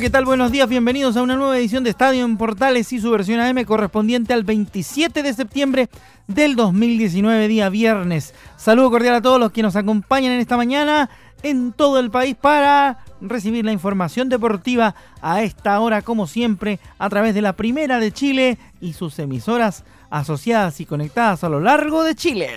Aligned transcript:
¿Qué 0.00 0.10
tal? 0.10 0.24
Buenos 0.24 0.52
días, 0.52 0.68
bienvenidos 0.68 1.16
a 1.16 1.22
una 1.22 1.34
nueva 1.34 1.58
edición 1.58 1.82
de 1.82 1.90
Estadio 1.90 2.24
en 2.24 2.36
Portales 2.36 2.92
y 2.92 3.00
su 3.00 3.10
versión 3.10 3.40
AM 3.40 3.64
correspondiente 3.64 4.32
al 4.32 4.44
27 4.44 5.24
de 5.24 5.34
septiembre 5.34 5.88
del 6.28 6.54
2019, 6.54 7.48
día 7.48 7.68
viernes. 7.68 8.32
Saludo 8.56 8.92
cordial 8.92 9.16
a 9.16 9.22
todos 9.22 9.40
los 9.40 9.50
que 9.50 9.62
nos 9.62 9.74
acompañan 9.74 10.30
en 10.32 10.38
esta 10.38 10.56
mañana 10.56 11.10
en 11.42 11.72
todo 11.72 11.98
el 11.98 12.12
país 12.12 12.36
para 12.40 12.98
recibir 13.20 13.64
la 13.64 13.72
información 13.72 14.28
deportiva 14.28 14.94
a 15.20 15.42
esta 15.42 15.80
hora, 15.80 16.02
como 16.02 16.28
siempre, 16.28 16.78
a 16.98 17.08
través 17.08 17.34
de 17.34 17.42
la 17.42 17.54
Primera 17.54 17.98
de 17.98 18.12
Chile 18.12 18.56
y 18.80 18.92
sus 18.92 19.18
emisoras 19.18 19.82
asociadas 20.10 20.80
y 20.80 20.86
conectadas 20.86 21.42
a 21.42 21.48
lo 21.48 21.58
largo 21.58 22.04
de 22.04 22.14
Chile. 22.14 22.48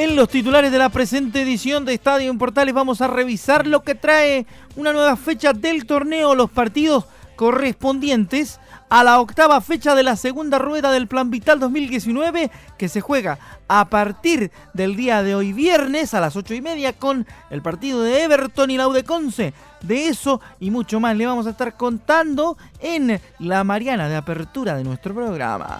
En 0.00 0.16
los 0.16 0.30
titulares 0.30 0.72
de 0.72 0.78
la 0.78 0.88
presente 0.88 1.42
edición 1.42 1.84
de 1.84 1.92
Estadio 1.92 2.30
en 2.30 2.38
Portales 2.38 2.72
vamos 2.72 3.02
a 3.02 3.06
revisar 3.06 3.66
lo 3.66 3.82
que 3.82 3.94
trae 3.94 4.46
una 4.74 4.94
nueva 4.94 5.14
fecha 5.14 5.52
del 5.52 5.84
torneo, 5.84 6.34
los 6.34 6.50
partidos 6.50 7.04
correspondientes 7.36 8.60
a 8.88 9.04
la 9.04 9.20
octava 9.20 9.60
fecha 9.60 9.94
de 9.94 10.02
la 10.02 10.16
segunda 10.16 10.58
rueda 10.58 10.90
del 10.90 11.06
Plan 11.06 11.30
Vital 11.30 11.60
2019 11.60 12.50
que 12.78 12.88
se 12.88 13.02
juega 13.02 13.38
a 13.68 13.90
partir 13.90 14.50
del 14.72 14.96
día 14.96 15.22
de 15.22 15.34
hoy 15.34 15.52
viernes 15.52 16.14
a 16.14 16.20
las 16.20 16.34
ocho 16.34 16.54
y 16.54 16.62
media 16.62 16.94
con 16.94 17.26
el 17.50 17.60
partido 17.60 18.02
de 18.02 18.22
Everton 18.22 18.70
y 18.70 18.78
Laudeconce. 18.78 19.52
De 19.82 20.06
eso 20.06 20.40
y 20.60 20.70
mucho 20.70 20.98
más 20.98 21.14
le 21.14 21.26
vamos 21.26 21.46
a 21.46 21.50
estar 21.50 21.76
contando 21.76 22.56
en 22.80 23.20
la 23.38 23.64
Mariana 23.64 24.08
de 24.08 24.16
apertura 24.16 24.76
de 24.76 24.84
nuestro 24.84 25.14
programa. 25.14 25.78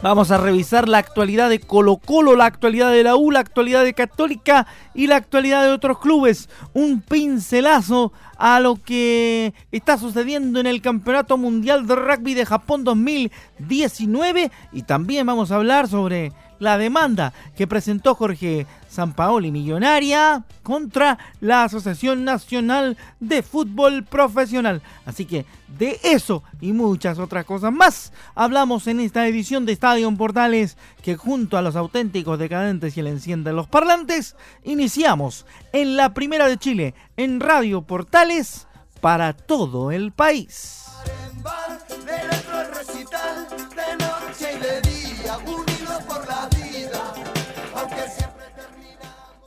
Vamos 0.00 0.30
a 0.30 0.38
revisar 0.38 0.88
la 0.88 0.98
actualidad 0.98 1.50
de 1.50 1.58
Colo 1.58 1.96
Colo, 1.96 2.36
la 2.36 2.44
actualidad 2.44 2.92
de 2.92 3.02
la 3.02 3.16
U, 3.16 3.32
la 3.32 3.40
actualidad 3.40 3.82
de 3.82 3.94
Católica 3.94 4.64
y 4.94 5.08
la 5.08 5.16
actualidad 5.16 5.64
de 5.64 5.72
otros 5.72 5.98
clubes. 5.98 6.48
Un 6.72 7.00
pincelazo 7.00 8.12
a 8.36 8.60
lo 8.60 8.76
que 8.76 9.52
está 9.72 9.98
sucediendo 9.98 10.60
en 10.60 10.68
el 10.68 10.82
Campeonato 10.82 11.36
Mundial 11.36 11.88
de 11.88 11.96
Rugby 11.96 12.34
de 12.34 12.46
Japón 12.46 12.84
2019 12.84 14.52
y 14.72 14.82
también 14.82 15.26
vamos 15.26 15.50
a 15.50 15.56
hablar 15.56 15.88
sobre 15.88 16.32
la 16.58 16.78
demanda 16.78 17.32
que 17.56 17.66
presentó 17.66 18.14
Jorge 18.14 18.66
Sampaoli 18.88 19.50
Millonaria 19.50 20.44
contra 20.62 21.18
la 21.40 21.64
Asociación 21.64 22.24
Nacional 22.24 22.96
de 23.20 23.42
Fútbol 23.42 24.04
Profesional. 24.04 24.82
Así 25.06 25.24
que 25.24 25.46
de 25.78 26.00
eso 26.02 26.42
y 26.60 26.72
muchas 26.72 27.18
otras 27.18 27.44
cosas 27.44 27.72
más 27.72 28.12
hablamos 28.34 28.86
en 28.86 29.00
esta 29.00 29.26
edición 29.26 29.66
de 29.66 29.72
Estadio 29.72 30.08
Portales 30.16 30.76
que 31.02 31.16
junto 31.16 31.56
a 31.56 31.62
los 31.62 31.76
auténticos 31.76 32.38
decadentes 32.38 32.96
y 32.96 33.00
el 33.00 33.06
enciende 33.06 33.52
los 33.52 33.68
parlantes 33.68 34.36
iniciamos 34.64 35.46
en 35.72 35.96
la 35.96 36.14
primera 36.14 36.46
de 36.48 36.56
Chile 36.56 36.94
en 37.16 37.40
Radio 37.40 37.82
Portales 37.82 38.66
para 39.00 39.32
todo 39.32 39.92
el 39.92 40.12
país. 40.12 40.86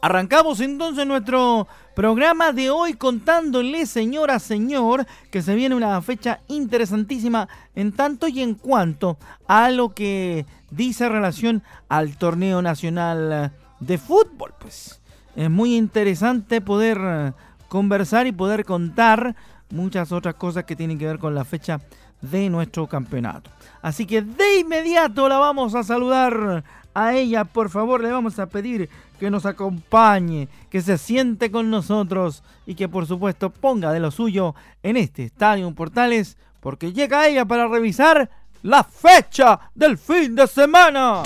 Arrancamos 0.02 0.60
entonces 0.62 1.06
nuestro 1.06 1.68
programa 1.96 2.54
de 2.54 2.72
hoy 2.72 2.94
contándole, 2.94 3.86
señora, 3.86 4.40
señor, 4.40 5.06
que 5.30 5.44
se 5.44 5.54
viene 5.54 5.76
una 5.76 6.02
fecha 6.02 6.40
interesantísima 6.48 7.48
en 7.76 7.92
tanto 7.92 8.28
y 8.28 8.42
en 8.42 8.56
cuanto 8.56 9.20
a 9.48 9.70
lo 9.70 9.94
que 9.94 10.48
dice 10.72 11.08
relación 11.08 11.62
al 11.88 12.18
torneo 12.18 12.64
nacional 12.64 13.54
de 13.80 13.98
fútbol. 14.00 14.56
Pues 14.60 15.00
es 15.36 15.50
muy 15.52 15.76
interesante 15.76 16.62
poder 16.62 17.36
conversar 17.70 18.26
y 18.26 18.32
poder 18.32 18.66
contar 18.66 19.36
muchas 19.70 20.12
otras 20.12 20.34
cosas 20.34 20.64
que 20.64 20.76
tienen 20.76 20.98
que 20.98 21.06
ver 21.06 21.20
con 21.20 21.36
la 21.36 21.46
fecha 21.46 21.80
de 22.22 22.50
nuestro 22.50 22.88
campeonato. 22.88 23.52
Así 23.84 24.06
que 24.06 24.22
de 24.24 24.60
inmediato 24.60 25.30
la 25.30 25.38
vamos 25.38 25.76
a 25.76 25.84
saludar 25.84 26.64
a 26.94 27.14
ella, 27.14 27.46
por 27.46 27.70
favor, 27.70 28.02
le 28.02 28.12
vamos 28.12 28.40
a 28.40 28.48
pedir 28.48 28.90
que 29.20 29.30
nos 29.30 29.46
acompañe, 29.46 30.48
que 30.70 30.82
se 30.82 30.98
siente 30.98 31.52
con 31.52 31.70
nosotros 31.70 32.44
y 32.66 32.76
que 32.76 32.90
por 32.90 33.06
supuesto 33.06 33.50
ponga 33.50 33.92
de 33.92 34.00
lo 34.00 34.12
suyo 34.12 34.56
en 34.84 34.98
este 34.98 35.26
Estadio 35.26 35.72
Portales, 35.74 36.38
porque 36.60 36.94
llega 36.94 37.28
ella 37.28 37.46
para 37.46 37.68
revisar 37.68 38.30
la 38.64 38.84
fecha 38.84 39.60
del 39.76 39.98
fin 39.98 40.36
de 40.36 40.48
semana. 40.48 41.24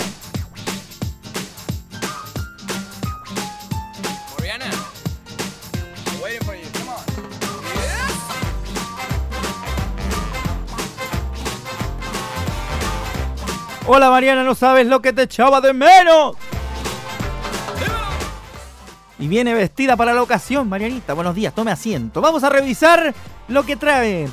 Hola 13.88 14.10
Mariana, 14.10 14.42
no 14.42 14.56
sabes 14.56 14.88
lo 14.88 15.00
que 15.00 15.12
te 15.12 15.22
echaba 15.22 15.60
de 15.60 15.72
menos. 15.72 16.34
Y 19.16 19.28
viene 19.28 19.54
vestida 19.54 19.96
para 19.96 20.12
la 20.12 20.24
ocasión, 20.24 20.68
Marianita. 20.68 21.14
Buenos 21.14 21.36
días, 21.36 21.54
tome 21.54 21.70
asiento. 21.70 22.20
Vamos 22.20 22.42
a 22.42 22.50
revisar 22.50 23.14
lo 23.46 23.64
que 23.64 23.76
trae 23.76 24.28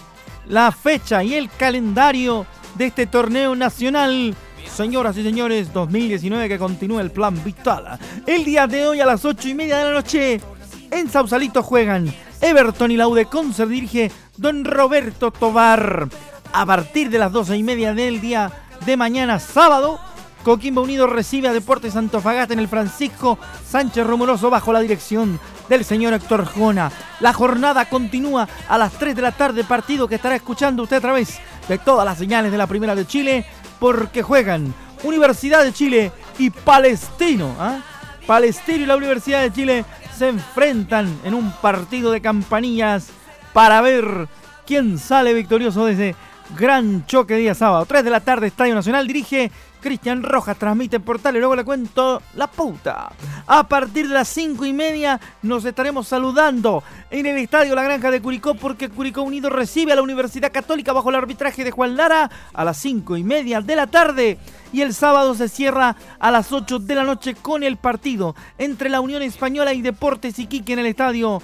la 0.48 0.72
fecha 0.72 1.24
y 1.24 1.36
el 1.36 1.52
calendario 1.52 2.48
de 2.74 2.88
este 2.88 3.06
torneo 3.06 3.56
nacional. 3.56 4.36
Señoras 4.74 5.18
y 5.18 5.24
señores, 5.24 5.72
2019 5.72 6.50
que 6.50 6.58
continúa 6.58 7.04
el 7.04 7.12
plan 7.12 7.42
Vital. 7.44 8.00
El 8.26 8.46
día 8.46 8.66
de 8.66 8.88
hoy 8.88 9.02
a 9.02 9.06
las 9.06 9.24
8 9.24 9.50
y 9.50 9.54
media 9.54 9.78
de 9.78 9.86
la 9.86 9.92
noche 9.92 10.42
en 10.90 11.12
Sausalito 11.12 11.62
juegan 11.62 12.12
Everton 12.42 12.90
y 12.90 12.98
Laude 12.98 13.26
Concert 13.26 13.70
dirige 13.70 14.12
Don 14.36 14.66
Roberto 14.66 15.30
Tobar. 15.30 16.10
A 16.54 16.66
partir 16.66 17.12
de 17.12 17.20
las 17.20 17.32
12 17.32 17.58
y 17.58 17.64
media 17.64 17.94
del 17.94 18.20
día 18.20 18.52
de 18.86 18.98
mañana 18.98 19.40
sábado. 19.40 20.00
Coquimbo 20.44 20.82
Unido 20.82 21.08
recibe 21.08 21.48
a 21.48 21.54
Deportes 21.54 21.96
Antofagasta 21.96 22.54
en 22.54 22.60
el 22.60 22.68
Francisco 22.68 23.38
Sánchez 23.68 24.06
Rumoroso 24.06 24.50
bajo 24.50 24.74
la 24.74 24.82
dirección 24.82 25.40
del 25.70 25.86
señor 25.86 26.14
Héctor 26.14 26.46
Jona. 26.46 26.92
La 27.22 27.32
jornada 27.32 27.86
continúa 27.86 28.48
a 28.68 28.78
las 28.78 28.94
3 28.94 29.16
de 29.16 29.22
la 29.22 29.32
tarde, 29.32 29.64
partido 29.64 30.08
que 30.08 30.16
estará 30.16 30.36
escuchando 30.36 30.84
usted 30.84 30.98
a 30.98 31.02
través 31.02 31.40
de 31.70 31.78
todas 31.78 32.06
las 32.06 32.18
señales 32.18 32.52
de 32.52 32.58
la 32.58 32.68
Primera 32.68 32.96
de 32.96 33.08
Chile, 33.08 33.46
porque 33.80 34.22
juegan 34.22 34.74
Universidad 35.04 35.64
de 35.64 35.74
Chile 35.74 36.12
y 36.38 36.50
Palestino. 36.50 37.56
¿ah? 37.60 37.80
Palestino 38.28 38.84
y 38.84 38.88
la 38.88 38.98
Universidad 38.98 39.42
de 39.42 39.54
Chile 39.54 39.86
se 40.18 40.28
enfrentan 40.28 41.20
en 41.24 41.34
un 41.34 41.52
partido 41.52 42.12
de 42.12 42.22
campanillas 42.22 43.08
para 43.54 43.82
ver 43.82 44.28
quién 44.66 44.98
sale 45.00 45.34
victorioso 45.34 45.86
desde 45.86 46.16
Gran 46.58 47.06
choque 47.08 47.36
día 47.36 47.56
sábado, 47.56 47.86
3 47.86 48.04
de 48.04 48.10
la 48.12 48.20
tarde, 48.20 48.48
Estadio 48.48 48.76
Nacional. 48.76 49.08
Dirige 49.08 49.50
Cristian 49.82 50.22
Rojas, 50.22 50.58
transmite 50.58 50.98
en 50.98 51.02
portal 51.02 51.36
y 51.36 51.40
luego 51.40 51.56
le 51.56 51.66
cuento 51.66 52.22
la 52.36 52.48
puta. 52.48 53.12
A 53.48 53.68
partir 53.68 54.08
de 54.08 54.14
las 54.14 54.28
5 54.30 54.66
y 54.66 54.72
media 54.72 55.20
nos 55.42 55.66
estaremos 55.66 56.08
saludando 56.08 56.84
en 57.10 57.26
el 57.26 57.38
Estadio 57.38 57.74
La 57.76 57.84
Granja 57.84 58.12
de 58.12 58.22
Curicó 58.22 58.56
porque 58.56 58.90
Curicó 58.90 59.24
Unido 59.24 59.50
recibe 59.50 59.94
a 59.94 59.96
la 59.96 60.02
Universidad 60.02 60.52
Católica 60.52 60.94
bajo 60.94 61.10
el 61.10 61.16
arbitraje 61.16 61.64
de 61.64 61.72
Juan 61.72 61.98
Lara 61.98 62.30
a 62.54 62.64
las 62.64 62.78
5 62.78 63.18
y 63.18 63.24
media 63.24 63.62
de 63.62 63.76
la 63.76 63.88
tarde. 63.88 64.38
Y 64.72 64.82
el 64.82 64.94
sábado 64.94 65.36
se 65.36 65.50
cierra 65.50 65.96
a 66.20 66.32
las 66.32 66.52
8 66.52 66.80
de 66.80 66.96
la 66.96 67.04
noche 67.04 67.36
con 67.36 67.64
el 67.64 67.78
partido 67.78 68.36
entre 68.58 68.90
la 68.90 69.02
Unión 69.02 69.22
Española 69.22 69.74
y 69.74 69.82
Deportes 69.82 70.40
Iquique 70.40 70.74
en 70.74 70.80
el 70.80 70.86
Estadio 70.86 71.42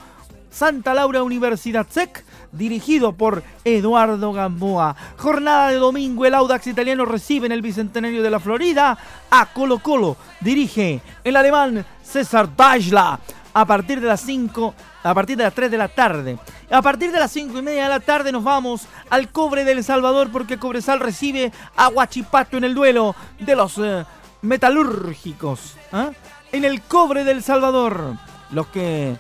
Santa 0.50 0.94
Laura 0.94 1.24
Universidad 1.24 1.88
SEC 1.90 2.24
dirigido 2.52 3.14
por 3.14 3.44
Eduardo 3.64 4.34
Gamboa. 4.34 4.96
Jornada 5.18 5.70
de 5.70 5.76
domingo, 5.76 6.26
el 6.26 6.34
Audax 6.34 6.68
italiano 6.68 7.06
recibe 7.06 7.46
en 7.46 7.52
el 7.52 7.62
Bicentenario 7.62 8.24
de 8.24 8.30
la 8.30 8.40
Florida 8.40 8.98
a 9.30 9.46
Colo 9.48 9.80
Colo. 9.80 10.18
Dirige 10.42 11.02
el 11.24 11.36
alemán 11.36 11.86
César 12.04 12.56
Dajla. 12.56 13.20
a 13.52 13.66
partir 13.66 14.00
de 14.00 14.08
las 14.08 14.22
5, 14.22 14.74
a 15.04 15.14
partir 15.14 15.36
de 15.36 15.44
las 15.44 15.54
3 15.54 15.72
de 15.72 15.78
la 15.78 15.88
tarde. 15.88 16.38
A 16.70 16.82
partir 16.82 17.12
de 17.12 17.20
las 17.20 17.32
5 17.32 17.58
y 17.58 17.62
media 17.62 17.84
de 17.84 17.90
la 17.90 18.00
tarde 18.00 18.32
nos 18.32 18.44
vamos 18.44 18.88
al 19.10 19.30
Cobre 19.30 19.66
del 19.66 19.84
Salvador 19.84 20.30
porque 20.32 20.60
Cobresal 20.60 21.00
recibe 21.00 21.52
a 21.76 21.88
Huachipato 21.90 22.58
en 22.58 22.64
el 22.64 22.76
duelo 22.76 23.16
de 23.40 23.56
los 23.56 23.80
eh, 23.80 24.06
metalúrgicos. 24.44 25.76
¿ah? 25.92 26.12
En 26.52 26.64
el 26.64 26.82
Cobre 26.82 27.24
del 27.24 27.42
Salvador. 27.42 28.14
Los 28.52 28.68
que 28.68 29.18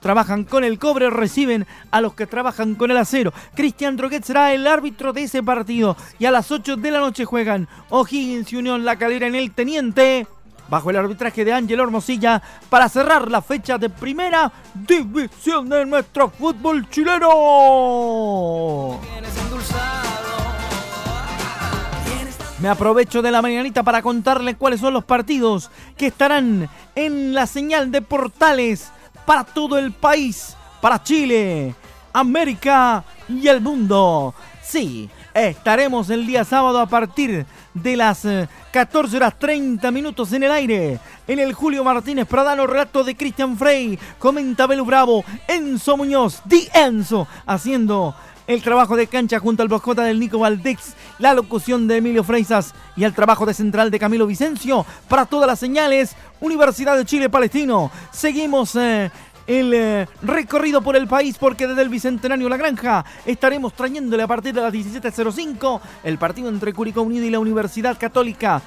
trabajan 0.00 0.44
con 0.44 0.64
el 0.64 0.78
cobre 0.78 1.10
reciben 1.10 1.66
a 1.90 2.00
los 2.00 2.14
que 2.14 2.26
trabajan 2.26 2.74
con 2.74 2.90
el 2.90 2.96
acero. 2.96 3.32
Cristian 3.54 3.96
Droguet 3.96 4.24
será 4.24 4.52
el 4.52 4.66
árbitro 4.66 5.12
de 5.12 5.24
ese 5.24 5.42
partido. 5.42 5.96
Y 6.18 6.26
a 6.26 6.30
las 6.30 6.50
8 6.50 6.76
de 6.76 6.90
la 6.90 7.00
noche 7.00 7.24
juegan 7.24 7.68
O'Higgins 7.90 8.52
y 8.52 8.56
Unión 8.56 8.84
La 8.84 8.96
Calera 8.96 9.26
en 9.26 9.34
el 9.34 9.52
Teniente. 9.52 10.26
Bajo 10.68 10.90
el 10.90 10.96
arbitraje 10.96 11.46
de 11.46 11.52
Ángel 11.52 11.80
Hermosilla 11.80 12.42
para 12.68 12.90
cerrar 12.90 13.30
la 13.30 13.40
fecha 13.40 13.78
de 13.78 13.88
primera 13.88 14.52
división 14.74 15.68
de 15.68 15.86
nuestro 15.86 16.28
fútbol 16.28 16.88
chileno. 16.90 19.00
Me 22.60 22.68
aprovecho 22.68 23.22
de 23.22 23.30
la 23.30 23.40
mañanita 23.40 23.84
para 23.84 24.02
contarle 24.02 24.56
cuáles 24.56 24.80
son 24.80 24.92
los 24.92 25.04
partidos 25.04 25.70
que 25.96 26.08
estarán 26.08 26.68
en 26.96 27.32
la 27.32 27.46
señal 27.46 27.92
de 27.92 28.02
portales 28.02 28.90
para 29.28 29.44
todo 29.44 29.76
el 29.76 29.92
país, 29.92 30.56
para 30.80 31.02
Chile, 31.02 31.74
América 32.14 33.04
y 33.28 33.46
el 33.46 33.60
mundo. 33.60 34.34
Sí, 34.62 35.10
estaremos 35.34 36.08
el 36.08 36.26
día 36.26 36.46
sábado 36.46 36.80
a 36.80 36.86
partir 36.86 37.44
de 37.74 37.96
las 37.98 38.26
14 38.72 39.12
eh, 39.12 39.16
horas 39.18 39.38
30 39.38 39.90
minutos 39.90 40.32
en 40.32 40.44
el 40.44 40.50
aire. 40.50 40.98
En 41.26 41.38
el 41.40 41.52
Julio 41.52 41.84
Martínez 41.84 42.26
Pradano, 42.26 42.66
relato 42.66 43.04
de 43.04 43.14
Cristian 43.18 43.58
Frey, 43.58 43.98
comenta 44.18 44.66
Belu 44.66 44.86
Bravo, 44.86 45.22
Enzo 45.46 45.98
Muñoz, 45.98 46.40
Di 46.46 46.66
Enzo, 46.72 47.28
haciendo 47.44 48.14
el 48.48 48.62
trabajo 48.62 48.96
de 48.96 49.06
cancha 49.06 49.38
junto 49.38 49.62
al 49.62 49.68
bocota 49.68 50.02
del 50.02 50.18
Nico 50.18 50.38
Valdex, 50.40 50.94
la 51.18 51.34
locución 51.34 51.86
de 51.86 51.98
Emilio 51.98 52.24
Freisas 52.24 52.74
y 52.96 53.04
el 53.04 53.14
trabajo 53.14 53.46
de 53.46 53.54
central 53.54 53.90
de 53.90 53.98
Camilo 53.98 54.26
Vicencio 54.26 54.84
para 55.08 55.26
todas 55.26 55.46
las 55.46 55.60
señales. 55.60 56.16
Universidad 56.40 56.96
de 56.96 57.04
Chile 57.04 57.28
Palestino. 57.28 57.90
Seguimos 58.10 58.74
eh, 58.76 59.10
el 59.46 59.74
eh, 59.74 60.06
recorrido 60.22 60.80
por 60.80 60.96
el 60.96 61.06
país 61.06 61.36
porque 61.38 61.66
desde 61.66 61.82
el 61.82 61.90
Bicentenario 61.90 62.48
La 62.48 62.56
Granja 62.56 63.04
estaremos 63.26 63.74
trayéndole 63.74 64.22
a 64.22 64.26
partir 64.26 64.54
de 64.54 64.62
las 64.62 64.72
17.05 64.72 65.80
el 66.04 66.16
partido 66.16 66.48
entre 66.48 66.72
Curicó 66.72 67.02
Unido 67.02 67.26
y 67.26 67.30
la 67.30 67.40
Universidad 67.40 67.98
Católica 67.98 68.62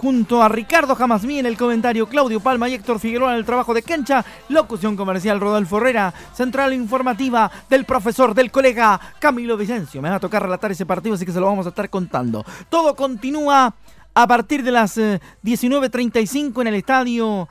junto 0.00 0.42
a 0.42 0.48
Ricardo 0.48 0.94
Jamasmí 0.94 1.40
en 1.40 1.44
el 1.44 1.58
comentario, 1.58 2.08
Claudio 2.08 2.40
Palma 2.40 2.70
y 2.70 2.72
Héctor 2.72 2.98
Figueroa 2.98 3.32
en 3.32 3.36
el 3.36 3.44
trabajo 3.44 3.74
de 3.74 3.82
cancha, 3.82 4.24
locución 4.48 4.96
comercial 4.96 5.38
Rodolfo 5.38 5.76
Herrera, 5.76 6.14
central 6.32 6.72
informativa 6.72 7.50
del 7.68 7.84
profesor, 7.84 8.32
del 8.32 8.50
colega 8.50 8.98
Camilo 9.18 9.58
Vicencio. 9.58 10.00
Me 10.00 10.08
va 10.08 10.14
a 10.14 10.20
tocar 10.20 10.42
relatar 10.42 10.72
ese 10.72 10.86
partido, 10.86 11.16
así 11.16 11.26
que 11.26 11.32
se 11.32 11.38
lo 11.38 11.44
vamos 11.44 11.66
a 11.66 11.68
estar 11.68 11.90
contando. 11.90 12.46
Todo 12.70 12.96
continúa 12.96 13.74
a 14.14 14.26
partir 14.26 14.62
de 14.62 14.70
las 14.70 14.96
19.35 14.96 16.48
eh, 16.48 16.60
en 16.62 16.66
el 16.68 16.74
estadio 16.76 17.46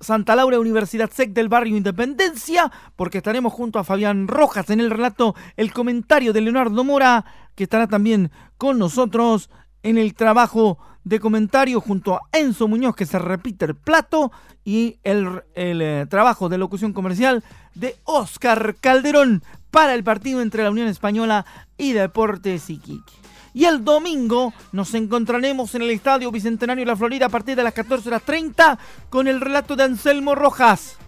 Santa 0.00 0.36
Laura 0.36 0.60
Universidad 0.60 1.10
SEC 1.10 1.32
del 1.32 1.48
barrio 1.48 1.78
Independencia, 1.78 2.70
porque 2.94 3.16
estaremos 3.18 3.54
junto 3.54 3.78
a 3.78 3.84
Fabián 3.84 4.28
Rojas 4.28 4.68
en 4.68 4.80
el 4.80 4.90
relato, 4.90 5.34
el 5.56 5.72
comentario 5.72 6.34
de 6.34 6.42
Leonardo 6.42 6.84
Mora, 6.84 7.24
que 7.54 7.64
estará 7.64 7.86
también 7.86 8.30
con 8.58 8.78
nosotros 8.78 9.48
en 9.82 9.96
el 9.96 10.12
trabajo 10.12 10.76
de 11.04 11.20
comentario 11.20 11.80
junto 11.80 12.14
a 12.14 12.20
Enzo 12.32 12.68
Muñoz, 12.68 12.94
que 12.94 13.06
se 13.06 13.18
repite 13.18 13.64
el 13.64 13.74
plato, 13.74 14.30
y 14.64 14.98
el, 15.04 15.42
eh, 15.54 16.06
trabajo 16.08 16.48
de 16.48 16.58
locución 16.58 16.92
comercial 16.92 17.42
de 17.74 17.96
Oscar 18.04 18.76
Calderón 18.80 19.42
para 19.70 19.94
el 19.94 20.04
partido 20.04 20.42
entre 20.42 20.62
la 20.62 20.70
Unión 20.70 20.88
Española 20.88 21.46
y 21.78 21.92
Deportes 21.92 22.68
Iquique. 22.68 23.12
Y 23.52 23.64
el 23.64 23.84
domingo 23.84 24.52
nos 24.72 24.94
encontraremos 24.94 25.74
en 25.74 25.82
el 25.82 25.90
Estadio 25.90 26.30
Bicentenario 26.30 26.82
de 26.84 26.90
la 26.90 26.96
Florida 26.96 27.26
a 27.26 27.30
partir 27.30 27.56
de 27.56 27.64
las 27.64 27.74
14.30 27.74 28.78
con 29.08 29.26
el 29.26 29.40
relato 29.40 29.74
de 29.74 29.84
Anselmo 29.84 30.34
Rojas. 30.34 30.98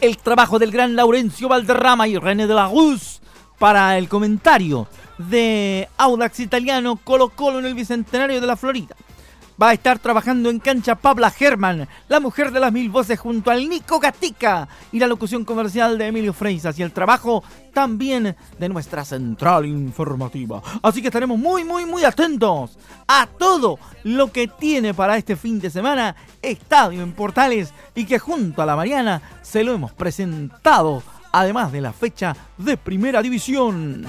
El 0.00 0.16
trabajo 0.16 0.58
del 0.58 0.70
gran 0.70 0.96
Laurencio 0.96 1.48
Valderrama 1.48 2.08
y 2.08 2.16
René 2.16 2.46
de 2.46 2.54
la 2.54 2.68
Ruz 2.68 3.20
para 3.58 3.98
el 3.98 4.08
comentario 4.08 4.88
de 5.28 5.88
Audax 5.98 6.40
Italiano 6.40 6.96
Colo 6.96 7.28
Colo 7.30 7.58
en 7.58 7.66
el 7.66 7.74
Bicentenario 7.74 8.40
de 8.40 8.46
la 8.46 8.56
Florida. 8.56 8.96
Va 9.60 9.70
a 9.70 9.72
estar 9.74 9.98
trabajando 9.98 10.48
en 10.48 10.58
cancha 10.58 10.94
Pabla 10.94 11.30
German, 11.30 11.86
la 12.08 12.18
mujer 12.18 12.50
de 12.50 12.60
las 12.60 12.72
mil 12.72 12.88
voces 12.88 13.20
junto 13.20 13.50
al 13.50 13.68
Nico 13.68 14.00
Gatica 14.00 14.66
y 14.90 14.98
la 14.98 15.06
locución 15.06 15.44
comercial 15.44 15.98
de 15.98 16.06
Emilio 16.06 16.32
Freisas 16.32 16.78
y 16.78 16.82
el 16.82 16.92
trabajo 16.92 17.44
también 17.74 18.34
de 18.58 18.68
nuestra 18.70 19.04
central 19.04 19.66
informativa. 19.66 20.62
Así 20.82 21.02
que 21.02 21.08
estaremos 21.08 21.38
muy, 21.38 21.64
muy, 21.64 21.84
muy 21.84 22.04
atentos 22.04 22.78
a 23.06 23.26
todo 23.26 23.78
lo 24.04 24.32
que 24.32 24.48
tiene 24.48 24.94
para 24.94 25.18
este 25.18 25.36
fin 25.36 25.60
de 25.60 25.68
semana 25.68 26.16
Estadio 26.40 27.02
en 27.02 27.12
Portales 27.12 27.74
y 27.94 28.06
que 28.06 28.18
junto 28.18 28.62
a 28.62 28.66
la 28.66 28.76
Mariana 28.76 29.20
se 29.42 29.62
lo 29.62 29.74
hemos 29.74 29.92
presentado 29.92 31.02
además 31.32 31.70
de 31.70 31.82
la 31.82 31.92
fecha 31.92 32.34
de 32.56 32.78
Primera 32.78 33.20
División. 33.20 34.06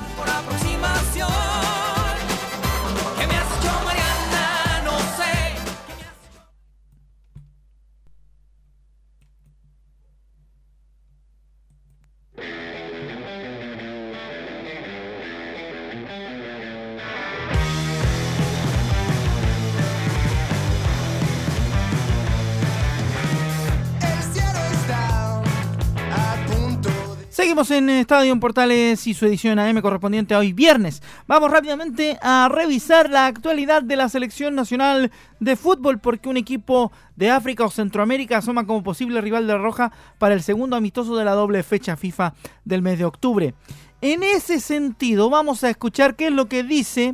En 27.70 27.92
Estadio 27.92 28.40
Portales 28.40 29.06
y 29.06 29.14
su 29.14 29.28
edición 29.28 29.60
AM 29.60 29.82
correspondiente 29.82 30.36
hoy 30.36 30.52
viernes. 30.52 31.04
Vamos 31.28 31.52
rápidamente 31.52 32.18
a 32.20 32.50
revisar 32.52 33.12
la 33.12 33.28
actualidad 33.28 33.84
de 33.84 33.96
la 33.96 34.10
selección 34.10 34.56
nacional 34.56 35.12
de 35.40 35.56
fútbol 35.56 36.00
porque 36.00 36.28
un 36.28 36.38
equipo 36.38 36.92
de 37.16 37.30
África 37.30 37.64
o 37.64 37.70
Centroamérica 37.70 38.40
asoma 38.40 38.66
como 38.66 38.82
posible 38.82 39.22
rival 39.22 39.46
de 39.46 39.60
Roja 39.60 39.92
para 40.18 40.34
el 40.34 40.42
segundo 40.42 40.76
amistoso 40.76 41.16
de 41.16 41.24
la 41.24 41.34
doble 41.34 41.62
fecha 41.62 41.96
FIFA 41.96 42.34
del 42.66 42.82
mes 42.82 42.98
de 42.98 43.06
octubre. 43.06 43.54
En 44.02 44.24
ese 44.24 44.60
sentido 44.60 45.30
vamos 45.30 45.64
a 45.64 45.70
escuchar 45.70 46.16
qué 46.16 46.28
es 46.28 46.34
lo 46.34 46.48
que 46.48 46.64
dice 46.64 47.14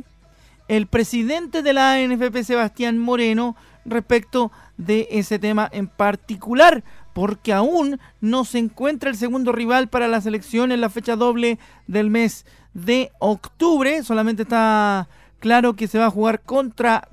el 0.66 0.86
presidente 0.86 1.62
de 1.62 1.74
la 1.74 1.92
ANFP 1.92 2.42
Sebastián 2.42 2.96
Moreno 2.96 3.54
respecto 3.84 4.50
de 4.78 5.08
ese 5.10 5.38
tema 5.38 5.68
en 5.72 5.88
particular 5.88 6.84
porque 7.18 7.52
aún 7.52 7.98
no 8.20 8.44
se 8.44 8.58
encuentra 8.58 9.10
el 9.10 9.16
segundo 9.16 9.50
rival 9.50 9.88
para 9.88 10.06
la 10.06 10.20
selección 10.20 10.70
en 10.70 10.80
la 10.80 10.88
fecha 10.88 11.16
doble 11.16 11.58
del 11.88 12.10
mes 12.10 12.46
de 12.74 13.10
octubre. 13.18 14.04
Solamente 14.04 14.44
está 14.44 15.08
claro 15.40 15.74
que 15.74 15.88
se 15.88 15.98
va 15.98 16.06
a 16.06 16.10
jugar 16.12 16.42
contra 16.42 17.08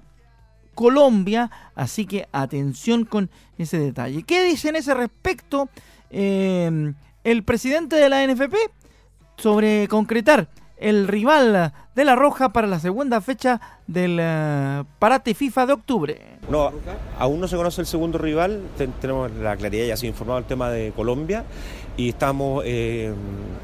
Colombia, 0.76 1.50
así 1.74 2.06
que 2.06 2.28
atención 2.34 3.06
con 3.06 3.32
ese 3.58 3.80
detalle. 3.80 4.22
¿Qué 4.22 4.44
dice 4.44 4.70
en 4.70 4.76
ese 4.76 4.94
respecto 4.94 5.70
eh, 6.12 6.94
el 7.24 7.44
presidente 7.44 7.96
de 7.96 8.08
la 8.08 8.28
NFP 8.28 8.54
sobre 9.38 9.88
concretar 9.88 10.50
el 10.77 11.08
rival 11.08 11.74
de 11.96 12.05
la 12.05 12.15
Roja 12.15 12.50
para 12.50 12.67
la 12.67 12.79
segunda 12.79 13.22
fecha 13.22 13.62
del 13.88 14.17
eh, 14.22 14.84
parate 15.00 15.34
FIFA 15.34 15.65
de 15.65 15.74
octubre. 15.74 16.22
No, 16.50 16.72
aún 17.17 17.39
no 17.39 17.48
se 17.48 17.55
conoce 17.55 17.82
el 17.82 17.88
segundo 17.88 18.17
rival, 18.17 18.62
tenemos 19.01 19.32
la 19.32 19.55
claridad, 19.55 19.86
ya 19.86 19.94
ha 19.94 19.98
sido 19.98 20.12
informado 20.12 20.39
el 20.39 20.46
tema 20.46 20.70
de 20.70 20.91
Colombia 20.96 21.44
y 21.98 22.10
estamos 22.10 22.63
eh, 22.65 23.13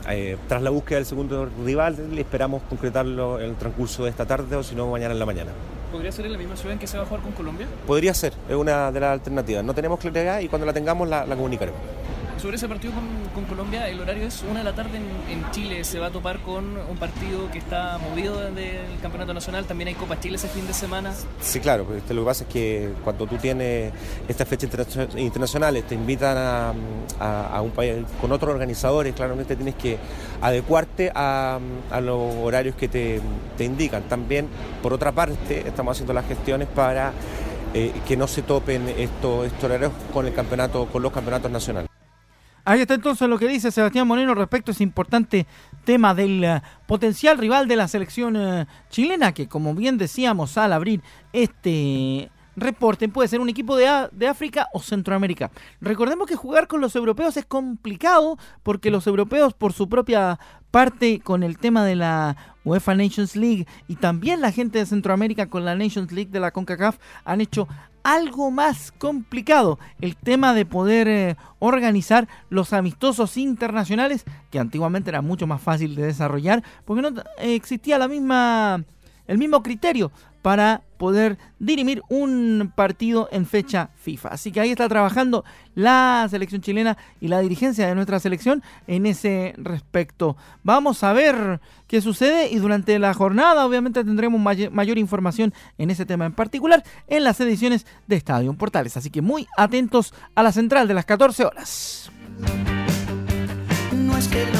eh, 0.09 0.37
tras 0.47 0.61
la 0.61 0.69
búsqueda 0.69 0.97
del 0.97 1.05
segundo 1.05 1.49
rival, 1.65 1.97
esperamos 2.17 2.63
concretarlo 2.63 3.39
en 3.39 3.49
el 3.49 3.55
transcurso 3.55 4.05
de 4.05 4.09
esta 4.09 4.25
tarde 4.25 4.55
o 4.55 4.63
si 4.63 4.75
no 4.75 4.89
mañana 4.89 5.13
en 5.13 5.19
la 5.19 5.25
mañana. 5.25 5.51
¿Podría 5.91 6.11
ser 6.13 6.25
en 6.25 6.31
la 6.31 6.37
misma 6.37 6.55
ciudad 6.55 6.73
en 6.73 6.79
que 6.79 6.87
se 6.87 6.97
va 6.97 7.03
a 7.03 7.05
jugar 7.05 7.21
con 7.21 7.33
Colombia? 7.33 7.67
Podría 7.85 8.13
ser, 8.13 8.33
es 8.47 8.55
una 8.55 8.91
de 8.93 8.99
las 9.01 9.11
alternativas. 9.11 9.61
No 9.65 9.73
tenemos 9.73 9.99
claridad 9.99 10.39
y 10.39 10.47
cuando 10.47 10.65
la 10.65 10.71
tengamos 10.71 11.09
la 11.09 11.25
comunicaremos 11.25 11.81
sobre 12.41 12.55
ese 12.55 12.67
partido 12.67 12.91
con, 13.35 13.45
Colombia, 13.45 13.87
el 13.87 13.99
horario 13.99 14.25
es 14.25 14.43
una 14.49 14.59
de 14.59 14.65
la 14.65 14.73
tarde 14.73 14.97
en, 14.97 15.51
Chile. 15.51 15.83
Se 15.83 15.99
va 15.99 16.07
a 16.07 16.11
topar 16.11 16.39
con 16.39 16.77
un 16.77 16.97
partido 16.97 17.51
que 17.51 17.59
está 17.59 17.99
movido 17.99 18.39
del 18.51 18.99
Campeonato 19.01 19.33
Nacional. 19.33 19.65
También 19.65 19.89
hay 19.89 19.93
Copa 19.93 20.19
Chile 20.19 20.37
ese 20.37 20.47
fin 20.47 20.65
de 20.65 20.73
semana. 20.73 21.13
Sí, 21.39 21.59
claro. 21.59 21.85
Pues, 21.85 22.09
lo 22.09 22.21
que 22.21 22.25
pasa 22.25 22.43
es 22.45 22.49
que 22.49 22.93
cuando 23.03 23.27
tú 23.27 23.37
tienes 23.37 23.93
estas 24.27 24.47
fechas 24.47 24.71
internacionales, 25.17 25.83
te 25.87 25.93
invitan 25.93 26.35
a, 27.19 27.61
un 27.61 27.71
país 27.71 27.97
con 28.19 28.31
otros 28.31 28.51
organizadores, 28.51 29.13
claramente 29.13 29.55
tienes 29.55 29.75
que 29.75 29.97
adecuarte 30.41 31.11
a, 31.13 31.59
los 32.01 32.35
horarios 32.41 32.75
que 32.75 32.87
te, 32.87 33.21
indican. 33.59 34.03
También, 34.03 34.47
por 34.81 34.93
otra 34.93 35.11
parte, 35.11 35.67
estamos 35.67 35.95
haciendo 35.95 36.13
las 36.13 36.25
gestiones 36.25 36.67
para 36.69 37.13
que 37.73 38.17
no 38.17 38.27
se 38.27 38.41
topen 38.41 38.89
estos, 38.97 39.45
estos 39.45 39.63
horarios 39.65 39.91
con 40.11 40.25
el 40.25 40.33
campeonato, 40.33 40.87
con 40.87 41.03
los 41.03 41.11
campeonatos 41.11 41.51
nacionales. 41.51 41.91
Ahí 42.63 42.81
está 42.81 42.93
entonces 42.93 43.27
lo 43.27 43.39
que 43.39 43.47
dice 43.47 43.71
Sebastián 43.71 44.07
Moreno 44.07 44.35
respecto 44.35 44.71
a 44.71 44.73
ese 44.73 44.83
importante 44.83 45.47
tema 45.83 46.13
del 46.13 46.43
uh, 46.43 46.87
potencial 46.87 47.37
rival 47.37 47.67
de 47.67 47.75
la 47.75 47.87
selección 47.87 48.35
uh, 48.35 48.65
chilena, 48.89 49.33
que 49.33 49.47
como 49.47 49.73
bien 49.73 49.97
decíamos 49.97 50.57
al 50.57 50.73
abrir 50.73 51.01
este 51.33 52.29
reporte 52.55 53.07
puede 53.09 53.29
ser 53.29 53.39
un 53.39 53.49
equipo 53.49 53.75
de, 53.77 54.09
de, 54.11 54.27
África 54.27 54.67
o 54.73 54.79
Centroamérica. 54.79 55.51
Recordemos 55.79 56.27
que 56.27 56.35
jugar 56.35 56.67
con 56.67 56.81
los 56.81 56.95
europeos 56.95 57.37
es 57.37 57.45
complicado 57.45 58.37
porque 58.61 58.91
los 58.91 59.07
europeos 59.07 59.53
por 59.53 59.73
su 59.73 59.89
propia 59.89 60.37
parte 60.69 61.19
con 61.19 61.43
el 61.43 61.57
tema 61.57 61.83
de 61.85 61.95
la 61.95 62.37
UEFA 62.63 62.95
Nations 62.95 63.35
League 63.35 63.67
y 63.87 63.95
también 63.95 64.41
la 64.41 64.51
gente 64.51 64.79
de 64.79 64.85
Centroamérica 64.85 65.47
con 65.47 65.65
la 65.65 65.75
Nations 65.75 66.11
League 66.11 66.31
de 66.31 66.39
la 66.39 66.51
CONCACAF 66.51 66.97
han 67.25 67.41
hecho 67.41 67.67
algo 68.03 68.51
más 68.51 68.91
complicado, 68.91 69.79
el 69.99 70.15
tema 70.15 70.53
de 70.53 70.65
poder 70.65 71.07
eh, 71.07 71.35
organizar 71.59 72.27
los 72.49 72.73
amistosos 72.73 73.37
internacionales, 73.37 74.25
que 74.49 74.59
antiguamente 74.59 75.09
era 75.09 75.21
mucho 75.21 75.47
más 75.47 75.61
fácil 75.61 75.95
de 75.95 76.05
desarrollar, 76.05 76.63
porque 76.85 77.01
no 77.01 77.09
eh, 77.39 77.55
existía 77.55 77.97
la 77.97 78.07
misma 78.07 78.83
el 79.31 79.37
mismo 79.37 79.63
criterio 79.63 80.11
para 80.41 80.81
poder 80.97 81.37
dirimir 81.57 82.01
un 82.09 82.73
partido 82.75 83.29
en 83.31 83.45
fecha 83.45 83.91
FIFA. 83.95 84.29
Así 84.29 84.51
que 84.51 84.59
ahí 84.59 84.71
está 84.71 84.89
trabajando 84.89 85.45
la 85.73 86.27
selección 86.29 86.61
chilena 86.61 86.97
y 87.21 87.29
la 87.29 87.39
dirigencia 87.39 87.87
de 87.87 87.95
nuestra 87.95 88.19
selección 88.19 88.61
en 88.87 89.05
ese 89.05 89.53
respecto. 89.57 90.35
Vamos 90.63 91.03
a 91.03 91.13
ver 91.13 91.61
qué 91.87 92.01
sucede 92.01 92.49
y 92.49 92.57
durante 92.57 92.99
la 92.99 93.13
jornada 93.13 93.65
obviamente 93.65 94.03
tendremos 94.03 94.41
mayor 94.41 94.97
información 94.97 95.53
en 95.77 95.91
ese 95.91 96.05
tema 96.05 96.25
en 96.25 96.33
particular 96.33 96.83
en 97.07 97.23
las 97.23 97.39
ediciones 97.39 97.85
de 98.07 98.17
Estadio 98.17 98.51
Portales. 98.53 98.97
Así 98.97 99.09
que 99.09 99.21
muy 99.21 99.47
atentos 99.55 100.13
a 100.35 100.43
la 100.43 100.51
central 100.51 100.89
de 100.89 100.93
las 100.93 101.05
14 101.05 101.45
horas. 101.45 102.11
No 103.93 104.17
es 104.17 104.27
que 104.27 104.45
lo 104.45 104.59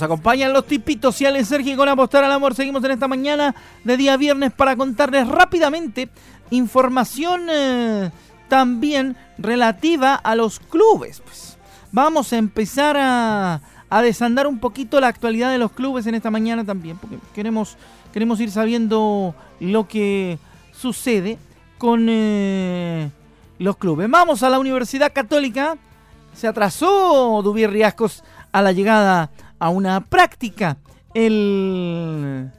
Nos 0.00 0.06
acompañan 0.06 0.54
los 0.54 0.66
tipitos 0.66 1.20
y 1.20 1.26
Alex 1.26 1.48
Sergio 1.48 1.76
con 1.76 1.86
Apostar 1.86 2.24
al 2.24 2.32
Amor. 2.32 2.54
Seguimos 2.54 2.82
en 2.84 2.92
esta 2.92 3.06
mañana 3.06 3.54
de 3.84 3.98
día 3.98 4.16
viernes 4.16 4.50
para 4.50 4.74
contarles 4.74 5.28
rápidamente 5.28 6.08
información 6.48 7.48
eh, 7.50 8.10
también 8.48 9.14
relativa 9.36 10.14
a 10.14 10.34
los 10.36 10.58
clubes. 10.58 11.20
Pues 11.20 11.58
vamos 11.92 12.32
a 12.32 12.38
empezar 12.38 12.96
a, 12.98 13.60
desandar 14.00 14.46
un 14.46 14.58
poquito 14.58 14.98
la 15.02 15.08
actualidad 15.08 15.50
de 15.50 15.58
los 15.58 15.72
clubes 15.72 16.06
en 16.06 16.14
esta 16.14 16.30
mañana 16.30 16.64
también, 16.64 16.96
porque 16.96 17.18
queremos, 17.34 17.76
queremos 18.10 18.40
ir 18.40 18.50
sabiendo 18.50 19.34
lo 19.60 19.86
que 19.86 20.38
sucede 20.72 21.36
con 21.76 22.06
eh, 22.08 23.10
los 23.58 23.76
clubes. 23.76 24.10
Vamos 24.10 24.42
a 24.42 24.48
la 24.48 24.58
Universidad 24.58 25.12
Católica. 25.12 25.76
Se 26.32 26.48
atrasó 26.48 27.42
Dubier 27.44 27.70
Riascos 27.70 28.24
a 28.50 28.62
la 28.62 28.72
llegada 28.72 29.30
a 29.60 29.68
una 29.70 30.00
práctica. 30.00 30.78
El, 31.14 32.50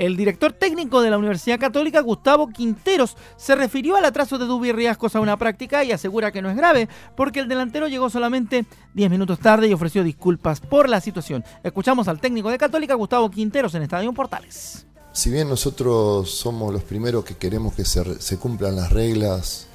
el 0.00 0.16
director 0.16 0.52
técnico 0.52 1.02
de 1.02 1.10
la 1.10 1.18
Universidad 1.18 1.60
Católica, 1.60 2.00
Gustavo 2.00 2.48
Quinteros, 2.48 3.16
se 3.36 3.54
refirió 3.54 3.96
al 3.96 4.04
atraso 4.06 4.38
de 4.38 4.46
Dubi 4.46 4.72
Riascos 4.72 5.14
a 5.14 5.20
una 5.20 5.36
práctica 5.36 5.84
y 5.84 5.92
asegura 5.92 6.32
que 6.32 6.40
no 6.40 6.48
es 6.50 6.56
grave, 6.56 6.88
porque 7.16 7.40
el 7.40 7.48
delantero 7.48 7.86
llegó 7.86 8.08
solamente 8.08 8.64
10 8.94 9.10
minutos 9.10 9.38
tarde 9.38 9.68
y 9.68 9.74
ofreció 9.74 10.02
disculpas 10.02 10.60
por 10.60 10.88
la 10.88 11.02
situación. 11.02 11.44
Escuchamos 11.62 12.08
al 12.08 12.18
técnico 12.18 12.50
de 12.50 12.56
Católica, 12.56 12.94
Gustavo 12.94 13.30
Quinteros, 13.30 13.74
en 13.74 13.82
Estadio 13.82 14.10
Portales. 14.12 14.86
Si 15.12 15.28
bien 15.28 15.48
nosotros 15.50 16.30
somos 16.30 16.72
los 16.72 16.82
primeros 16.82 17.24
que 17.24 17.36
queremos 17.36 17.74
que 17.74 17.84
se, 17.84 18.20
se 18.20 18.38
cumplan 18.38 18.76
las 18.76 18.90
reglas 18.90 19.66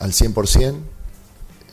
al 0.00 0.10
100%, 0.10 0.80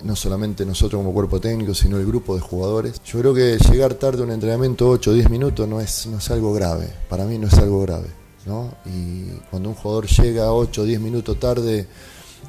no 0.03 0.15
solamente 0.15 0.65
nosotros 0.65 0.99
como 0.99 1.13
cuerpo 1.13 1.39
técnico, 1.39 1.73
sino 1.73 1.97
el 1.97 2.05
grupo 2.05 2.35
de 2.35 2.41
jugadores. 2.41 3.01
Yo 3.05 3.19
creo 3.19 3.33
que 3.33 3.57
llegar 3.69 3.93
tarde 3.95 4.21
a 4.21 4.25
un 4.25 4.31
entrenamiento 4.31 4.89
8 4.89 5.11
o 5.11 5.13
10 5.13 5.29
minutos 5.29 5.67
no 5.67 5.79
es, 5.81 6.07
no 6.07 6.17
es 6.17 6.31
algo 6.31 6.53
grave, 6.53 6.89
para 7.09 7.25
mí 7.25 7.37
no 7.37 7.47
es 7.47 7.53
algo 7.55 7.81
grave. 7.81 8.07
¿no? 8.45 8.73
Y 8.85 9.25
cuando 9.49 9.69
un 9.69 9.75
jugador 9.75 10.07
llega 10.07 10.53
8 10.53 10.81
o 10.81 10.85
10 10.85 11.01
minutos 11.01 11.39
tarde 11.39 11.85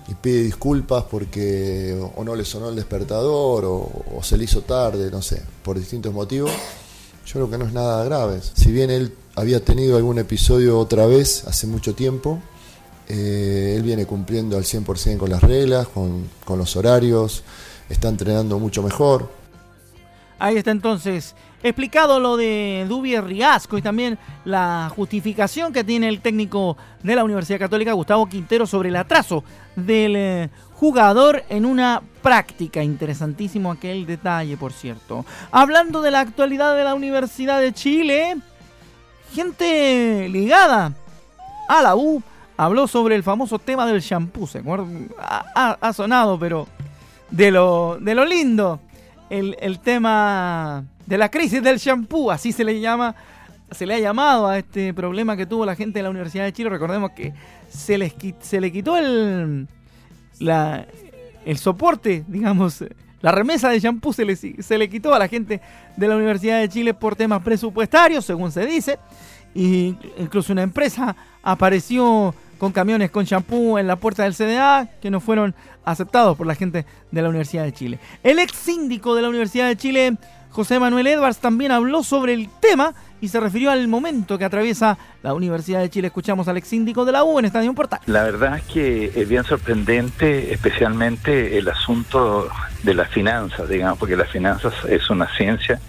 y 0.07 0.15
pide 0.15 0.43
disculpas 0.45 1.05
porque 1.05 1.99
o 2.17 2.25
no 2.25 2.35
le 2.35 2.45
sonó 2.45 2.69
el 2.69 2.77
despertador 2.77 3.65
o, 3.65 3.91
o 4.17 4.23
se 4.23 4.37
le 4.37 4.45
hizo 4.45 4.63
tarde, 4.63 5.11
no 5.11 5.21
sé, 5.21 5.43
por 5.63 5.79
distintos 5.79 6.15
motivos, 6.15 6.53
yo 7.27 7.33
creo 7.33 7.51
que 7.51 7.59
no 7.59 7.67
es 7.67 7.73
nada 7.73 8.05
grave. 8.05 8.41
Si 8.55 8.73
bien 8.73 8.91
él 8.91 9.15
había 9.35 9.63
tenido 9.65 9.97
algún 9.97 10.19
episodio 10.19 10.79
otra 10.79 11.07
vez 11.07 11.45
hace 11.47 11.67
mucho 11.67 11.95
tiempo, 11.95 12.41
eh, 13.09 13.75
él 13.77 13.83
viene 13.83 14.05
cumpliendo 14.05 14.59
al 14.59 14.65
100% 14.65 15.17
con 15.17 15.31
las 15.31 15.43
reglas, 15.43 15.89
con, 15.89 16.29
los 16.47 16.77
horarios, 16.77 17.43
está 17.89 18.09
entrenando 18.09 18.59
mucho 18.59 18.83
mejor. 18.83 19.31
Ahí 20.39 20.57
está 20.57 20.71
entonces 20.71 21.35
explicado 21.63 22.21
lo 22.21 22.37
de 22.37 22.87
Dubier 22.89 23.25
Riasco 23.25 23.77
y 23.77 23.83
también 23.83 24.19
la 24.45 24.93
justificación 24.95 25.73
que 25.73 25.83
tiene 25.83 26.09
el 26.09 26.21
técnico 26.21 26.77
de 27.03 27.17
la 27.17 27.25
Universidad 27.25 27.59
Católica, 27.59 27.93
Gustavo 27.93 28.27
Quintero, 28.27 28.67
sobre 28.67 28.91
el 28.91 28.97
atraso 28.97 29.43
del 29.75 30.15
eh, 30.15 30.51
jugador 30.75 31.45
en 31.49 31.65
una 31.65 32.03
práctica. 32.23 32.83
Interesantísimo 32.83 33.73
aquel 33.73 34.07
detalle, 34.07 34.57
por 34.57 34.73
cierto. 34.73 35.25
Hablando 35.51 36.03
de 36.03 36.11
la 36.11 36.21
actualidad 36.21 36.77
de 36.77 36.85
la 36.85 36.95
Universidad 36.95 37.61
de 37.61 37.73
Chile, 37.73 38.37
gente 39.33 40.29
ligada 40.29 40.93
a 41.69 41.83
la 41.83 41.97
U 41.97 42.23
habló 42.59 42.89
sobre 42.89 43.15
el 43.15 43.23
famoso 43.23 43.59
tema 43.59 43.87
del 43.87 44.01
shampoo. 44.01 44.47
¿Se 44.47 44.63
Ha, 45.19 45.93
sonado, 45.95 46.39
pero 46.39 46.69
de 47.31 47.51
lo, 47.51 47.97
de 48.01 48.15
lo 48.15 48.27
lindo. 48.27 48.81
El, 49.31 49.79
tema 49.81 50.85
de 51.07 51.19
la 51.19 51.31
crisis 51.31 51.63
del 51.63 51.79
shampoo, 51.79 52.31
así 52.31 52.53
se 52.53 52.65
le 52.65 52.81
llama. 52.81 53.15
Se 53.71 53.87
le 53.87 53.95
ha 53.95 53.99
llamado 53.99 54.49
a 54.49 54.59
este 54.59 54.93
problema 54.93 55.37
que 55.37 55.47
tuvo 55.47 55.65
la 55.65 55.77
gente 55.77 55.99
de 55.99 56.03
la 56.03 56.11
Universidad 56.11 56.45
de 56.45 56.53
Chile. 56.53 56.69
Recordemos 56.69 57.13
que 57.13 57.33
se, 57.71 57.97
les, 57.97 58.15
se 58.41 58.61
le 58.61 58.73
quitó 58.73 58.97
el, 58.97 59.69
la, 60.41 60.87
el 61.45 61.59
soporte, 61.59 62.25
digamos, 62.27 62.83
la 63.21 63.33
remesa 63.33 63.69
de 63.69 63.81
shampoo 63.81 64.13
se 64.13 64.25
le, 64.25 64.37
se 64.37 64.79
le 64.79 64.89
quitó 64.89 65.15
a 65.15 65.19
la 65.19 65.29
gente 65.29 65.61
de 65.97 66.09
la 66.09 66.17
Universidad 66.17 66.61
de 66.61 66.69
Chile 66.69 66.95
por 66.95 67.15
temas 67.15 67.43
presupuestarios, 67.43 68.25
según 68.25 68.51
se 68.51 68.65
dice. 68.65 68.99
Y 69.55 69.97
incluso 70.19 70.53
una 70.53 70.63
empresa 70.63 71.17
apareció 71.43 72.35
con 72.59 72.73
camiones 72.73 73.11
con 73.11 73.25
champú 73.25 73.79
en 73.79 73.87
la 73.87 73.97
puerta 73.97 74.25
del 74.25 74.35
CDA 74.35 74.89
que 75.01 75.11
no 75.11 75.21
fueron 75.21 75.55
aceptados 75.85 76.37
por 76.37 76.47
la 76.47 76.55
gente 76.55 76.85
de 77.11 77.23
la 77.23 77.29
Universidad 77.29 77.65
de 77.65 77.73
Chile. 77.73 77.99
El 78.23 78.39
ex 78.39 78.53
síndico 78.57 79.15
de 79.15 79.23
la 79.23 79.29
Universidad 79.29 79.69
de 79.69 79.77
Chile, 79.77 80.17
José 80.51 80.79
Manuel 80.79 81.07
Edwards, 81.07 81.39
también 81.39 81.73
habló 81.73 82.03
sobre 82.03 82.35
el 82.35 82.51
tema 82.61 82.95
y 83.21 83.29
se 83.29 83.41
refirió 83.41 83.71
al 83.71 83.89
momento 83.89 84.39
que 84.39 84.45
atraviesa 84.45 84.99
la 85.23 85.35
Universidad 85.35 85.81
de 85.81 85.91
Chile. 85.91 86.09
Escuchamos 86.09 86.47
al 86.49 86.57
ex 86.57 86.69
síndico 86.69 87.05
de 87.05 87.13
la 87.13 87.25
U 87.25 87.39
en 87.39 87.47
Estadio 87.47 87.73
Portal. 87.75 88.01
La 88.07 88.23
verdad 88.25 88.59
es 88.59 88.65
que 88.65 89.13
es 89.15 89.29
bien 89.29 89.45
sorprendente, 89.45 90.53
especialmente 90.53 91.59
el 91.59 91.69
asunto 91.69 92.49
de 92.83 92.95
las 92.95 93.09
finanzas, 93.09 93.69
digamos, 93.69 93.99
porque 93.99 94.17
las 94.17 94.29
finanzas 94.31 94.75
es 94.89 95.09
una 95.11 95.29
ciencia 95.37 95.81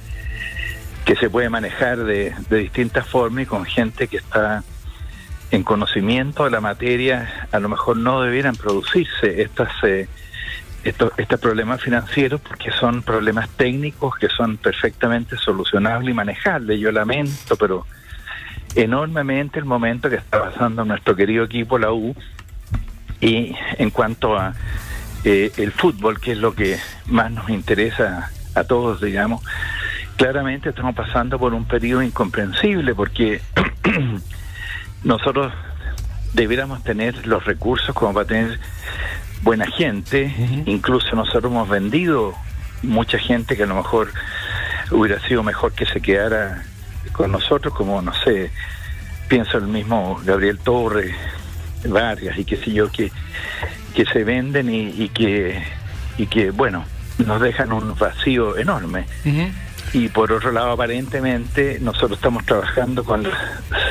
que 1.06 1.16
se 1.16 1.30
puede 1.30 1.50
manejar 1.50 2.04
de, 2.04 2.34
de 2.50 2.58
distintas 2.58 3.08
formas 3.08 3.44
y 3.44 3.46
con 3.48 3.66
gente 3.66 4.08
que 4.08 4.18
está 4.18 4.64
en 5.52 5.64
conocimiento 5.64 6.44
de 6.44 6.52
la 6.52 6.62
materia, 6.62 7.48
a 7.52 7.60
lo 7.60 7.70
mejor 7.70 7.98
no 7.98 8.22
debieran 8.22 8.56
producirse 8.56 9.42
estas, 9.42 9.70
eh, 9.84 10.08
estos, 10.84 11.12
estos 11.18 11.40
problemas 11.40 11.82
financieros 11.82 12.40
porque 12.42 12.72
son 12.72 13.02
problemas 13.02 13.50
técnicos 13.50 14.16
que 14.18 14.30
son 14.30 14.58
perfectamente 14.58 15.38
solucionables 15.38 16.12
y 16.12 16.14
manejables. 16.14 16.80
Yo 16.80 16.92
lamento, 16.92 17.56
pero 17.56 17.86
enormemente 18.76 19.60
el 19.60 19.66
momento 19.66 20.10
que 20.10 20.18
está 20.18 20.42
pasando 20.42 20.86
nuestro 20.86 21.16
querido 21.16 21.44
equipo, 21.44 21.80
la 21.80 21.92
U, 21.92 22.16
y 23.22 23.56
en 23.78 23.90
cuanto 23.90 24.38
a 24.38 24.54
eh, 25.24 25.52
el 25.58 25.72
fútbol, 25.72 26.20
que 26.20 26.34
es 26.34 26.38
lo 26.38 26.54
que 26.54 26.78
más 27.08 27.32
nos 27.32 27.50
interesa 27.50 28.32
a 28.56 28.64
todos, 28.64 29.02
digamos, 29.02 29.44
claramente 30.16 30.70
estamos 30.70 30.96
pasando 30.96 31.40
por 31.40 31.54
un 31.54 31.66
periodo 31.66 32.04
incomprensible 32.04 32.96
porque 32.96 33.42
nosotros 35.04 35.54
debiéramos 36.34 36.84
tener 36.84 37.26
los 37.26 37.46
recursos 37.46 37.96
como 37.96 38.14
para 38.14 38.28
tener 38.28 38.60
buena 39.42 39.66
gente, 39.68 40.34
incluso 40.66 41.16
nosotros 41.16 41.52
hemos 41.52 41.70
vendido 41.70 42.34
mucha 42.84 43.18
gente 43.18 43.56
que 43.56 43.64
a 43.64 43.68
lo 43.68 43.76
mejor 43.76 44.12
hubiera 44.92 45.20
sido 45.28 45.44
mejor 45.44 45.74
que 45.74 45.86
se 45.86 46.02
quedara 46.02 46.64
con 47.14 47.32
nosotros, 47.32 47.74
como 47.74 48.02
no 48.02 48.14
sé, 48.24 48.52
pienso 49.28 49.58
el 49.58 49.68
mismo 49.68 50.20
Gabriel 50.24 50.60
Torres, 50.60 51.16
varias 51.86 52.38
y 52.38 52.46
qué 52.46 52.58
sé 52.58 52.72
yo, 52.72 52.92
que, 52.92 53.12
que 53.96 54.06
se 54.06 54.24
venden 54.24 54.70
y, 54.70 55.10
que, 55.10 55.62
y 56.18 56.28
que, 56.28 56.52
bueno, 56.52 56.84
nos 57.20 57.42
dejan 57.42 57.72
un 57.72 57.96
vacío 57.96 58.58
enorme. 58.58 59.06
Y 59.94 60.10
por 60.10 60.32
otro 60.32 60.52
lado 60.52 60.72
aparentemente 60.72 61.80
nosotros 61.82 62.14
estamos 62.14 62.46
trabajando 62.46 63.04
con 63.04 63.24
las, 63.24 63.34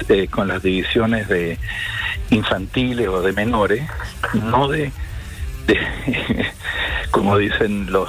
eh, 0.09 0.29
con 0.29 0.49
las 0.49 0.63
divisiones 0.63 1.29
de 1.29 1.59
infantiles 2.31 3.09
o 3.09 3.23
de 3.23 3.33
menores 3.33 3.83
no 4.35 4.69
de, 4.69 4.93
de 5.67 5.79
como 7.11 7.37
dicen 7.39 7.91
los 7.91 8.09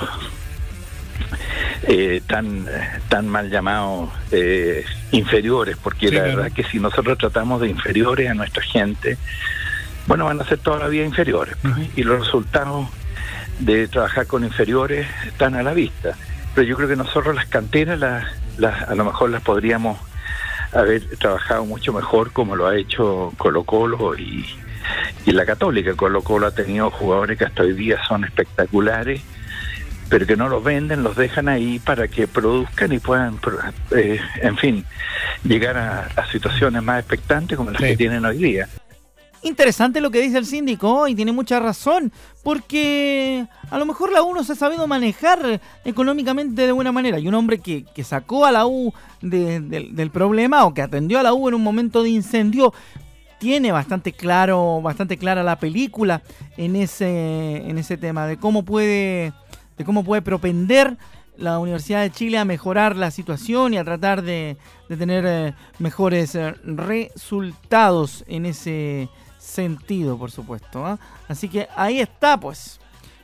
eh, 1.84 2.22
tan 2.28 2.68
tan 3.08 3.28
mal 3.28 3.50
llamados 3.50 4.10
eh, 4.32 4.86
inferiores 5.12 5.78
porque 5.82 6.12
la 6.12 6.24
verdad 6.24 6.52
que 6.52 6.64
si 6.64 6.80
nosotros 6.80 7.18
tratamos 7.18 7.62
de 7.62 7.70
inferiores 7.70 8.30
a 8.30 8.34
nuestra 8.34 8.62
gente 8.64 9.18
bueno 10.06 10.26
van 10.26 10.42
a 10.42 10.46
ser 10.46 10.60
todavía 10.60 11.06
inferiores. 11.06 11.56
Pues, 11.62 11.90
y 11.96 12.04
los 12.04 12.20
resultados 12.20 12.88
de 13.60 13.88
trabajar 13.88 14.28
con 14.28 14.44
inferiores 14.44 15.08
están 15.26 15.56
a 15.56 15.64
la 15.64 15.74
vista 15.74 16.16
pero 16.56 16.68
yo 16.68 16.76
creo 16.76 16.90
que 16.90 16.96
nosotros 16.96 17.36
las 17.36 17.46
canteras 17.46 18.00
las, 18.00 18.90
a 18.90 18.96
lo 18.96 19.06
mejor 19.06 19.30
las 19.30 19.42
podríamos 19.42 19.98
haber 20.74 21.04
trabajado 21.18 21.66
mucho 21.66 21.94
mejor 21.94 22.32
como 22.32 22.56
lo 22.56 22.68
ha 22.68 22.78
hecho 22.78 23.34
Colo 23.38 23.64
Colo 23.64 24.16
y, 24.18 24.46
y 25.26 25.32
la 25.32 25.46
Católica. 25.46 25.96
Colo 25.96 26.22
Colo 26.22 26.48
ha 26.48 26.52
tenido 26.52 26.90
jugadores 26.92 27.38
que 27.38 27.46
hasta 27.46 27.64
hoy 27.64 27.74
día 27.74 27.98
son 28.08 28.24
espectaculares, 28.24 29.22
pero 30.10 30.26
que 30.26 30.36
no 30.36 30.50
los 30.50 30.64
venden, 30.64 31.04
los 31.04 31.16
dejan 31.16 31.48
ahí 31.48 31.80
para 31.80 32.08
que 32.08 32.28
produzcan 32.28 32.92
y 32.92 33.00
puedan, 33.00 33.40
eh, 33.96 34.20
en 34.42 34.58
fin, 34.58 34.86
llegar 35.44 35.78
a, 35.78 36.28
situaciones 36.32 36.84
más 36.84 37.00
expectantes 37.00 37.58
como 37.58 37.72
las 37.72 37.82
que 37.82 37.98
tienen 37.98 38.26
hoy 38.26 38.38
día. 38.38 38.68
Interesante 39.42 40.02
lo 40.02 40.12
que 40.12 40.22
dice 40.22 40.38
el 40.38 40.46
síndico 40.46 41.08
y 41.08 41.16
tiene 41.16 41.32
mucha 41.32 41.60
razón, 41.60 42.12
porque 42.44 43.48
a 43.70 43.78
lo 43.78 43.86
mejor 43.86 44.12
la 44.12 44.22
U 44.22 44.34
no 44.34 44.44
se 44.44 44.52
ha 44.52 44.56
sabido 44.56 44.86
manejar 44.86 45.62
económicamente 45.86 46.66
de 46.66 46.72
buena 46.74 46.92
manera. 46.92 47.20
Y 47.20 47.28
un 47.28 47.36
hombre 47.36 47.60
que, 47.60 47.86
sacó 48.04 48.46
a 48.46 48.52
la 48.52 48.68
U 48.68 48.94
del 49.22 50.12
problema 50.12 50.66
o 50.66 50.74
que 50.74 50.82
atendió 50.82 51.20
a 51.20 51.24
la 51.24 51.34
U 51.34 51.48
en 51.48 51.54
un 51.54 51.64
momento 51.64 52.04
de 52.04 52.10
incendio, 52.10 52.74
tiene 53.40 53.72
bastante 53.72 54.12
claro, 54.12 54.82
bastante 54.82 55.18
clara 55.18 55.42
la 55.42 55.58
película 55.58 56.22
en 56.58 56.76
ese, 56.76 57.70
en 57.70 57.78
ese 57.78 57.96
tema 57.96 58.28
de 58.28 58.38
cómo 58.38 58.64
puede, 58.64 59.32
de 59.78 59.86
cómo 59.86 60.04
puede 60.04 60.22
propender 60.22 60.98
la 61.38 61.58
Universidad 61.60 62.02
de 62.02 62.12
Chile 62.12 62.38
a 62.38 62.44
mejorar 62.44 62.98
la 62.98 63.12
situación 63.12 63.74
y 63.74 63.78
a 63.78 63.86
tratar 63.86 64.22
de, 64.22 64.58
tener 64.90 65.24
eh, 65.26 65.54
mejores 65.80 66.36
eh, 66.36 66.54
resultados 66.64 68.26
en 68.28 68.46
ese 68.46 69.10
sentido, 69.40 70.18
por 70.18 70.30
supuesto. 70.30 70.86
¿ah? 70.86 71.00
Así 71.28 71.50
que 71.50 71.68
ahí 71.76 72.00
está, 72.00 72.40
pues, 72.40 72.80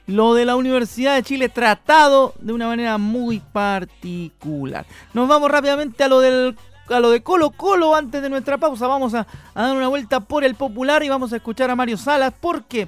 lo 0.07 0.33
de 0.33 0.45
la 0.45 0.55
Universidad 0.55 1.15
de 1.15 1.23
Chile 1.23 1.49
tratado 1.49 2.33
de 2.39 2.53
una 2.53 2.67
manera 2.67 2.97
muy 2.97 3.39
particular. 3.39 4.85
Nos 5.13 5.27
vamos 5.27 5.51
rápidamente 5.51 6.03
a 6.03 6.07
lo 6.07 6.19
del 6.19 6.55
a 6.89 6.99
lo 6.99 7.09
de 7.09 7.23
Colo 7.23 7.49
Colo 7.49 7.95
antes 7.95 8.21
de 8.21 8.29
nuestra 8.29 8.57
pausa. 8.57 8.87
Vamos 8.87 9.13
a, 9.13 9.25
dar 9.55 9.75
una 9.75 9.87
vuelta 9.87 10.19
por 10.19 10.43
el 10.43 10.55
popular 10.55 11.03
y 11.03 11.09
vamos 11.09 11.33
a 11.33 11.37
escuchar 11.37 11.69
a 11.69 11.75
Mario 11.75 11.97
Salas 11.97 12.33
porque 12.39 12.87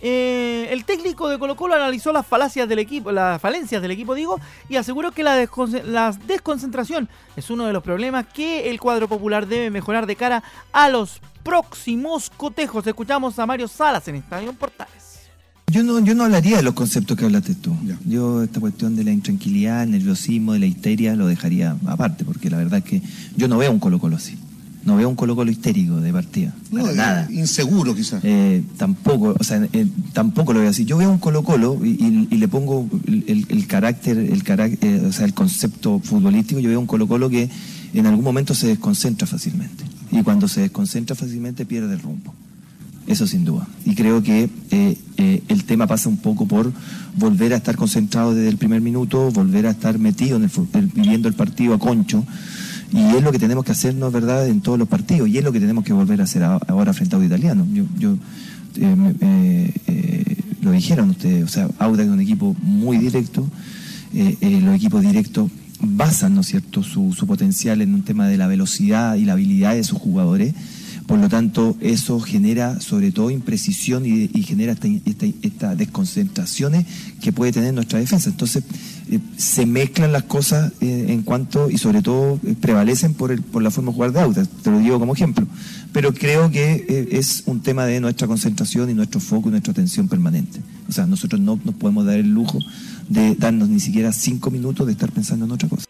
eh, 0.00 0.68
el 0.70 0.84
técnico 0.84 1.28
de 1.28 1.38
Colo 1.38 1.56
Colo 1.56 1.74
analizó 1.74 2.12
las 2.12 2.26
falacias 2.26 2.68
del 2.68 2.78
equipo, 2.78 3.12
las 3.12 3.40
falencias 3.40 3.80
del 3.80 3.90
equipo, 3.90 4.14
digo, 4.14 4.38
y 4.68 4.76
aseguró 4.76 5.12
que 5.12 5.22
la, 5.22 5.48
la 5.84 6.12
desconcentración 6.26 7.08
es 7.36 7.50
uno 7.50 7.66
de 7.66 7.72
los 7.72 7.82
problemas 7.82 8.26
que 8.26 8.70
el 8.70 8.78
cuadro 8.80 9.08
popular 9.08 9.46
debe 9.46 9.70
mejorar 9.70 10.06
de 10.06 10.16
cara 10.16 10.42
a 10.72 10.88
los 10.88 11.20
próximos 11.42 12.30
cotejos. 12.30 12.86
Escuchamos 12.86 13.38
a 13.38 13.46
Mario 13.46 13.68
Salas 13.68 14.06
en 14.08 14.16
Estadio 14.16 14.52
Portales. 14.52 15.30
Yo 15.68 15.82
no, 15.82 15.98
yo 15.98 16.14
no 16.14 16.24
hablaría 16.24 16.58
de 16.58 16.62
los 16.62 16.74
conceptos 16.74 17.16
que 17.16 17.24
hablaste 17.24 17.54
tú. 17.56 17.76
Yo 18.04 18.42
esta 18.42 18.60
cuestión 18.60 18.94
de 18.94 19.02
la 19.02 19.10
intranquilidad, 19.10 19.82
el 19.82 19.90
nerviosismo, 19.90 20.52
de 20.52 20.60
la 20.60 20.66
histeria, 20.66 21.16
lo 21.16 21.26
dejaría 21.26 21.76
aparte, 21.86 22.24
porque 22.24 22.50
la 22.50 22.58
verdad 22.58 22.78
es 22.78 22.84
que 22.84 23.02
yo 23.36 23.48
no 23.48 23.58
veo 23.58 23.72
un 23.72 23.80
Colo 23.80 23.98
Colo 23.98 24.16
así. 24.16 24.38
No 24.86 24.96
veo 24.96 25.08
un 25.08 25.16
Colo 25.16 25.36
Colo 25.36 25.50
histérico 25.50 26.00
de 26.00 26.12
partida. 26.12 26.54
No, 26.70 26.90
nada. 26.92 27.28
Inseguro 27.30 27.94
quizás. 27.94 28.24
Eh, 28.24 28.62
tampoco, 28.78 29.36
o 29.38 29.44
sea, 29.44 29.68
eh, 29.72 29.86
tampoco 30.14 30.52
lo 30.52 30.60
veo 30.60 30.70
así. 30.70 30.84
Yo 30.84 30.96
veo 30.96 31.10
un 31.10 31.18
Colo 31.18 31.42
Colo 31.42 31.78
y, 31.84 32.26
le 32.30 32.48
pongo 32.48 32.88
el, 33.06 33.66
carácter, 33.66 34.16
el 34.16 34.42
carácter, 34.44 34.88
eh, 34.88 35.06
o 35.06 35.12
sea, 35.12 35.26
el 35.26 35.34
concepto 35.34 35.98
futbolístico, 35.98 36.60
yo 36.60 36.70
veo 36.70 36.80
un 36.80 36.86
Colo 36.86 37.06
Colo 37.06 37.28
que 37.28 37.50
en 37.92 38.06
algún 38.06 38.24
momento 38.24 38.54
se 38.54 38.68
desconcentra 38.68 39.26
fácilmente 39.26 39.84
y 40.10 40.22
cuando 40.22 40.48
se 40.48 40.60
desconcentra 40.60 41.16
fácilmente 41.16 41.66
pierde 41.66 41.94
el 41.94 42.00
rumbo. 42.00 42.34
Eso 43.06 43.26
sin 43.26 43.44
duda. 43.44 43.68
Y 43.84 43.94
creo 43.94 44.22
que 44.22 44.50
eh, 44.70 44.98
eh, 45.16 45.42
el 45.46 45.64
tema 45.64 45.86
pasa 45.86 46.08
un 46.08 46.16
poco 46.16 46.46
por 46.46 46.72
volver 47.16 47.52
a 47.52 47.56
estar 47.56 47.76
concentrado 47.76 48.34
desde 48.34 48.48
el 48.48 48.56
primer 48.56 48.80
minuto, 48.80 49.30
volver 49.30 49.66
a 49.66 49.70
estar 49.70 49.98
metido 49.98 50.36
en 50.36 50.44
el, 50.44 50.50
viviendo 50.92 51.28
el 51.28 51.34
partido 51.34 51.74
a 51.74 51.78
concho. 51.78 52.24
Y 52.92 53.16
es 53.16 53.22
lo 53.22 53.32
que 53.32 53.38
tenemos 53.38 53.64
que 53.64 53.72
hacernos, 53.72 54.12
¿verdad?, 54.12 54.48
en 54.48 54.60
todos 54.60 54.78
los 54.78 54.88
partidos. 54.88 55.28
Y 55.28 55.38
es 55.38 55.44
lo 55.44 55.52
que 55.52 55.60
tenemos 55.60 55.84
que 55.84 55.92
volver 55.92 56.20
a 56.20 56.24
hacer 56.24 56.42
ahora 56.42 56.92
frente 56.92 57.16
a 57.16 57.24
Italiano. 57.24 57.66
Yo, 57.72 57.84
yo 57.98 58.16
eh, 58.76 60.36
lo 60.60 60.70
dijeron 60.70 61.10
ustedes, 61.10 61.44
o 61.44 61.48
sea, 61.48 61.68
Auda 61.78 62.02
es 62.02 62.08
un 62.08 62.20
equipo 62.20 62.56
muy 62.62 62.98
directo. 62.98 63.48
los 64.12 64.74
equipos 64.74 65.02
directos 65.02 65.50
basan, 65.80 66.34
¿no 66.34 66.40
es 66.40 66.46
cierto?, 66.46 66.82
su, 66.82 67.12
su, 67.12 67.26
potencial 67.26 67.82
en 67.82 67.94
un 67.94 68.02
tema 68.02 68.28
de 68.28 68.36
la 68.36 68.46
velocidad 68.46 69.16
y 69.16 69.24
la 69.24 69.32
habilidad 69.32 69.74
de 69.74 69.84
sus 69.84 69.98
jugadores. 69.98 70.54
Por 71.06 71.18
lo 71.20 71.28
tanto, 71.28 71.76
eso 71.80 72.18
genera 72.18 72.80
sobre 72.80 73.12
todo 73.12 73.30
imprecisión 73.30 74.04
y, 74.04 74.28
genera 74.42 74.72
estas 74.72 74.90
esta, 75.42 75.74
desconcentraciones 75.76 76.84
que 77.20 77.32
puede 77.32 77.52
tener 77.52 77.72
nuestra 77.74 78.00
defensa. 78.00 78.28
Entonces, 78.28 78.64
eh, 79.08 79.20
se 79.36 79.66
mezclan 79.66 80.10
las 80.10 80.24
cosas 80.24 80.72
eh, 80.80 81.06
en 81.08 81.22
cuanto, 81.22 81.70
y 81.70 81.78
sobre 81.78 82.02
todo 82.02 82.40
eh, 82.44 82.56
prevalecen 82.60 83.14
por, 83.14 83.30
la 83.62 83.70
forma 83.70 83.92
de 83.92 83.94
jugar 83.94 84.12
de 84.12 84.20
auto, 84.20 84.44
te 84.44 84.70
lo 84.70 84.80
digo 84.80 84.98
como 84.98 85.14
ejemplo. 85.14 85.46
Pero 85.92 86.12
creo 86.12 86.50
que 86.50 87.08
es 87.12 87.44
un 87.46 87.60
tema 87.60 87.86
de 87.86 88.00
nuestra 88.00 88.26
concentración 88.26 88.90
y 88.90 88.94
nuestro 88.94 89.20
foco 89.20 89.48
y 89.48 89.52
nuestra 89.52 89.70
atención 89.70 90.08
permanente. 90.08 90.60
O 90.88 90.92
sea, 90.92 91.06
nosotros 91.06 91.40
no 91.40 91.58
nos 91.64 91.74
podemos 91.76 92.04
dar 92.04 92.16
el 92.16 92.30
lujo 92.30 92.58
de 93.08 93.36
darnos 93.36 93.68
ni 93.68 93.80
siquiera 93.80 94.12
cinco 94.12 94.50
minutos 94.50 94.86
de 94.86 94.92
estar 94.92 95.10
pensando 95.12 95.44
en 95.44 95.52
otra 95.52 95.68
cosa. 95.68 95.85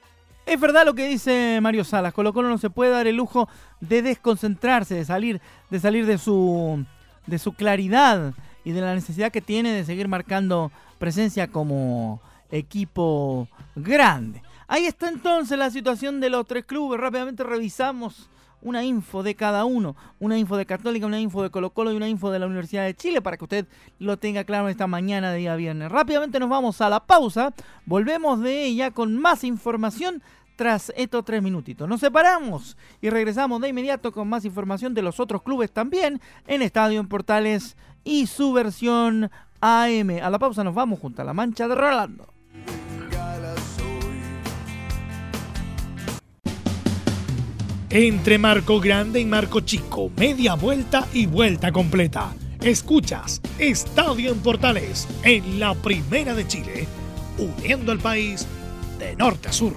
Es 0.46 0.60
verdad 0.60 0.86
lo 0.86 0.94
que 0.94 1.08
dice 1.08 1.58
Mario 1.60 1.82
Salas, 1.82 2.14
Colo 2.14 2.32
Colo 2.32 2.48
no 2.48 2.56
se 2.56 2.70
puede 2.70 2.92
dar 2.92 3.08
el 3.08 3.16
lujo 3.16 3.48
de 3.80 4.00
desconcentrarse, 4.00 4.94
de 4.94 5.04
salir, 5.04 5.40
de 5.70 5.80
salir 5.80 6.06
de 6.06 6.18
su 6.18 6.84
de 7.26 7.40
su 7.40 7.52
claridad 7.52 8.32
y 8.64 8.70
de 8.70 8.80
la 8.80 8.94
necesidad 8.94 9.32
que 9.32 9.40
tiene 9.40 9.72
de 9.72 9.84
seguir 9.84 10.06
marcando 10.06 10.70
presencia 10.98 11.48
como 11.48 12.20
equipo 12.50 13.48
grande. 13.74 14.40
Ahí 14.68 14.86
está 14.86 15.08
entonces 15.08 15.58
la 15.58 15.70
situación 15.70 16.20
de 16.20 16.30
los 16.30 16.46
tres 16.46 16.64
clubes. 16.64 17.00
Rápidamente 17.00 17.42
revisamos 17.42 18.30
una 18.62 18.84
info 18.84 19.22
de 19.22 19.34
cada 19.34 19.64
uno, 19.64 19.94
una 20.18 20.38
info 20.38 20.56
de 20.56 20.66
Católica, 20.66 21.06
una 21.06 21.20
info 21.20 21.42
de 21.42 21.50
Colo 21.50 21.70
Colo 21.70 21.92
y 21.92 21.96
una 21.96 22.08
info 22.08 22.30
de 22.30 22.38
la 22.38 22.46
Universidad 22.46 22.84
de 22.84 22.94
Chile 22.94 23.20
para 23.20 23.36
que 23.36 23.44
usted 23.44 23.66
lo 23.98 24.16
tenga 24.16 24.44
claro 24.44 24.68
esta 24.68 24.86
mañana 24.86 25.30
de 25.30 25.38
día 25.38 25.56
viernes. 25.56 25.90
Rápidamente 25.90 26.40
nos 26.40 26.48
vamos 26.48 26.80
a 26.80 26.88
la 26.88 27.00
pausa, 27.00 27.54
volvemos 27.84 28.40
de 28.40 28.64
ella 28.64 28.90
con 28.90 29.16
más 29.16 29.44
información 29.44 30.22
tras 30.56 30.92
estos 30.96 31.24
tres 31.24 31.42
minutitos. 31.42 31.88
Nos 31.88 32.00
separamos 32.00 32.76
y 33.00 33.10
regresamos 33.10 33.60
de 33.60 33.68
inmediato 33.68 34.10
con 34.12 34.28
más 34.28 34.44
información 34.44 34.94
de 34.94 35.02
los 35.02 35.20
otros 35.20 35.42
clubes 35.42 35.70
también 35.70 36.20
en 36.46 36.62
Estadio 36.62 36.98
en 36.98 37.08
Portales 37.08 37.76
y 38.02 38.26
su 38.26 38.52
versión 38.52 39.30
AM. 39.60 40.18
A 40.22 40.30
la 40.30 40.38
pausa 40.38 40.64
nos 40.64 40.74
vamos 40.74 40.98
junto 40.98 41.22
a 41.22 41.24
la 41.24 41.34
mancha 41.34 41.68
de 41.68 41.74
Rolando. 41.74 42.32
Entre 47.88 48.36
Marco 48.36 48.80
Grande 48.80 49.20
y 49.20 49.24
Marco 49.24 49.60
Chico, 49.60 50.10
media 50.16 50.54
vuelta 50.54 51.06
y 51.12 51.26
vuelta 51.26 51.70
completa. 51.70 52.34
Escuchas 52.60 53.40
Estadio 53.58 54.32
en 54.32 54.40
Portales 54.40 55.06
en 55.22 55.60
la 55.60 55.74
Primera 55.74 56.34
de 56.34 56.46
Chile, 56.48 56.88
uniendo 57.38 57.92
al 57.92 57.98
país 57.98 58.46
de 58.98 59.14
norte 59.14 59.48
a 59.48 59.52
sur. 59.52 59.76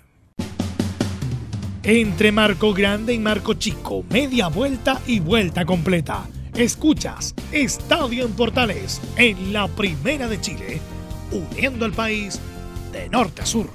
Entre 1.81 2.31
Marco 2.31 2.75
Grande 2.75 3.15
y 3.15 3.19
Marco 3.19 3.55
Chico, 3.55 4.05
media 4.11 4.49
vuelta 4.49 5.01
y 5.07 5.19
vuelta 5.19 5.65
completa. 5.65 6.29
Escuchas 6.53 7.33
Estadio 7.51 8.25
en 8.25 8.33
Portales 8.33 9.01
en 9.15 9.51
la 9.51 9.67
Primera 9.67 10.27
de 10.27 10.39
Chile, 10.39 10.79
uniendo 11.31 11.85
al 11.85 11.93
país 11.93 12.39
de 12.91 13.09
norte 13.09 13.41
a 13.41 13.45
sur. 13.45 13.69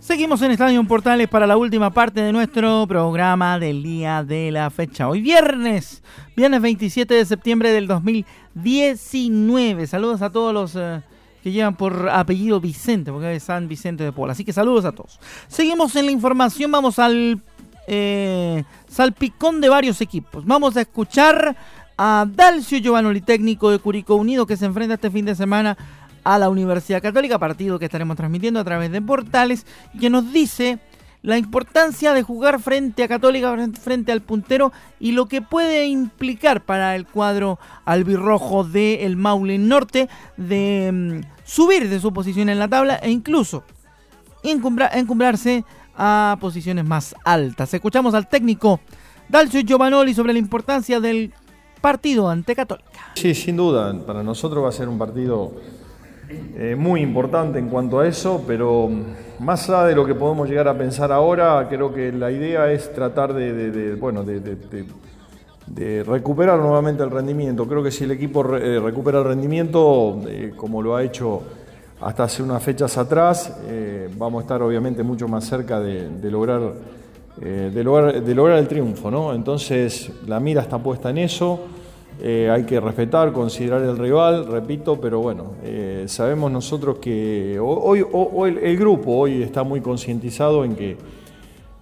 Seguimos 0.00 0.42
en 0.42 0.50
Estadio 0.52 0.84
Portales 0.84 1.28
para 1.28 1.46
la 1.46 1.56
última 1.56 1.90
parte 1.90 2.20
de 2.20 2.30
nuestro 2.30 2.86
programa 2.86 3.58
del 3.58 3.82
día 3.82 4.22
de 4.22 4.52
la 4.52 4.70
fecha. 4.70 5.08
Hoy 5.08 5.20
viernes, 5.20 6.02
viernes 6.36 6.60
27 6.60 7.14
de 7.14 7.24
septiembre 7.24 7.72
del 7.72 7.86
2019. 7.88 9.86
Saludos 9.86 10.22
a 10.22 10.30
todos 10.30 10.54
los 10.54 10.76
eh, 10.76 11.02
que 11.42 11.50
llevan 11.50 11.74
por 11.74 12.08
apellido 12.10 12.60
Vicente, 12.60 13.10
porque 13.10 13.34
es 13.34 13.42
San 13.42 13.66
Vicente 13.66 14.04
de 14.04 14.12
Pola. 14.12 14.34
Así 14.34 14.44
que 14.44 14.52
saludos 14.52 14.84
a 14.84 14.92
todos. 14.92 15.18
Seguimos 15.48 15.96
en 15.96 16.06
la 16.06 16.12
información, 16.12 16.70
vamos 16.70 16.98
al 16.98 17.42
eh, 17.86 18.62
salpicón 18.86 19.60
de 19.60 19.68
varios 19.68 20.00
equipos. 20.00 20.44
Vamos 20.44 20.76
a 20.76 20.82
escuchar 20.82 21.56
a 21.96 22.26
Dalcio 22.28 22.78
Giovanoli, 22.78 23.20
técnico 23.20 23.70
de 23.70 23.78
Curicó 23.78 24.16
Unido, 24.16 24.46
que 24.46 24.56
se 24.56 24.66
enfrenta 24.66 24.94
este 24.94 25.10
fin 25.10 25.24
de 25.24 25.34
semana 25.34 25.76
a 26.24 26.38
la 26.38 26.48
Universidad 26.48 27.02
Católica, 27.02 27.38
partido 27.38 27.78
que 27.78 27.84
estaremos 27.84 28.16
transmitiendo 28.16 28.60
a 28.60 28.64
través 28.64 28.90
de 28.90 29.02
portales, 29.02 29.66
que 30.00 30.10
nos 30.10 30.32
dice 30.32 30.78
la 31.22 31.38
importancia 31.38 32.12
de 32.12 32.22
jugar 32.22 32.60
frente 32.60 33.02
a 33.02 33.08
Católica, 33.08 33.56
frente 33.80 34.12
al 34.12 34.22
puntero, 34.22 34.72
y 35.00 35.12
lo 35.12 35.26
que 35.26 35.40
puede 35.40 35.86
implicar 35.86 36.64
para 36.64 36.96
el 36.96 37.06
cuadro 37.06 37.58
albirrojo 37.84 38.64
del 38.64 39.16
Maule 39.16 39.58
Norte 39.58 40.08
de 40.36 40.90
mm, 40.92 41.20
subir 41.44 41.88
de 41.88 42.00
su 42.00 42.12
posición 42.12 42.48
en 42.48 42.58
la 42.58 42.68
tabla 42.68 42.96
e 42.96 43.10
incluso 43.10 43.64
encumbrarse 44.42 45.64
a 45.96 46.36
posiciones 46.40 46.84
más 46.84 47.14
altas. 47.24 47.72
Escuchamos 47.72 48.14
al 48.14 48.28
técnico 48.28 48.80
Dalcio 49.28 49.60
Giovanoli 49.60 50.12
sobre 50.12 50.32
la 50.32 50.38
importancia 50.38 51.00
del 51.00 51.32
partido 51.84 52.30
ante 52.30 52.56
Católica. 52.56 53.12
Sí, 53.14 53.34
sin 53.34 53.58
duda, 53.58 53.94
para 54.06 54.22
nosotros 54.22 54.64
va 54.64 54.70
a 54.70 54.72
ser 54.72 54.88
un 54.88 54.96
partido 54.96 55.52
eh, 56.56 56.74
muy 56.78 57.02
importante 57.02 57.58
en 57.58 57.68
cuanto 57.68 58.00
a 58.00 58.08
eso, 58.08 58.42
pero 58.46 58.88
más 59.40 59.68
allá 59.68 59.88
de 59.88 59.94
lo 59.94 60.06
que 60.06 60.14
podemos 60.14 60.48
llegar 60.48 60.66
a 60.66 60.78
pensar 60.78 61.12
ahora, 61.12 61.66
creo 61.68 61.92
que 61.92 62.10
la 62.10 62.30
idea 62.30 62.72
es 62.72 62.90
tratar 62.94 63.34
de, 63.34 63.96
bueno, 63.96 64.24
de, 64.24 66.02
recuperar 66.04 66.58
nuevamente 66.58 67.02
el 67.02 67.10
rendimiento. 67.10 67.68
Creo 67.68 67.82
que 67.82 67.90
si 67.90 68.04
el 68.04 68.12
equipo 68.12 68.56
eh, 68.56 68.80
recupera 68.80 69.18
el 69.18 69.24
rendimiento, 69.26 70.22
eh, 70.26 70.54
como 70.56 70.80
lo 70.80 70.96
ha 70.96 71.02
hecho 71.02 71.42
hasta 72.00 72.24
hace 72.24 72.42
unas 72.42 72.62
fechas 72.62 72.96
atrás, 72.96 73.58
vamos 74.16 74.40
a 74.40 74.42
estar 74.44 74.62
obviamente 74.62 75.02
mucho 75.02 75.28
más 75.28 75.44
cerca 75.44 75.80
de, 75.80 76.30
lograr, 76.30 76.62
de, 77.36 77.84
lograr, 77.84 78.22
de 78.22 78.34
lograr 78.34 78.58
el 78.58 78.68
triunfo. 78.68 79.10
¿no? 79.10 79.34
Entonces 79.34 80.10
la 80.26 80.40
mira 80.40 80.62
está 80.62 80.78
puesta 80.78 81.10
en 81.10 81.18
eso. 81.18 81.60
Eh, 82.22 82.48
hay 82.50 82.64
que 82.64 82.78
respetar, 82.78 83.32
considerar 83.32 83.82
el 83.82 83.98
rival, 83.98 84.46
repito, 84.46 85.00
pero 85.00 85.20
bueno, 85.20 85.54
eh, 85.64 86.04
sabemos 86.06 86.50
nosotros 86.50 86.98
que 86.98 87.58
hoy, 87.60 88.04
el, 88.62 88.76
grupo 88.76 89.16
hoy 89.16 89.42
está 89.42 89.64
muy 89.64 89.80
concientizado 89.80 90.64
en 90.64 90.76
que, 90.76 90.96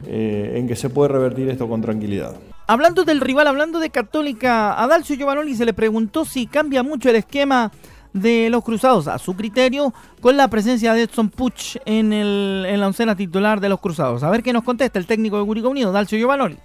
eh, 0.06 0.54
en 0.56 0.66
que 0.66 0.74
se 0.74 0.88
puede 0.88 1.10
revertir 1.10 1.50
esto 1.50 1.68
con 1.68 1.82
tranquilidad. 1.82 2.34
Hablando 2.66 3.04
del 3.04 3.20
rival, 3.20 3.46
hablando 3.46 3.78
de 3.78 3.90
Católica, 3.90 4.82
a 4.82 4.86
Dalcio 4.86 5.16
Giovanoli 5.16 5.54
se 5.54 5.66
le 5.66 5.74
preguntó 5.74 6.24
si 6.24 6.46
cambia 6.46 6.82
mucho 6.82 7.10
el 7.10 7.16
esquema 7.16 7.70
de 8.12 8.50
los 8.50 8.62
Cruzados 8.64 9.08
a 9.08 9.18
su 9.18 9.34
criterio 9.34 9.92
con 10.20 10.36
la 10.36 10.48
presencia 10.48 10.94
de 10.94 11.02
Edson 11.02 11.30
Puch 11.30 11.76
en, 11.84 12.12
el, 12.12 12.64
en 12.68 12.80
la 12.80 12.86
oncena 12.86 13.16
titular 13.16 13.60
de 13.60 13.68
los 13.68 13.80
Cruzados. 13.80 14.22
A 14.22 14.30
ver 14.30 14.42
qué 14.42 14.52
nos 14.52 14.64
contesta 14.64 14.98
el 14.98 15.06
técnico 15.06 15.38
de 15.38 15.46
Curicó 15.46 15.68
Unido, 15.68 15.92
Dalcio 15.92 16.18
Giovanoli. 16.18 16.58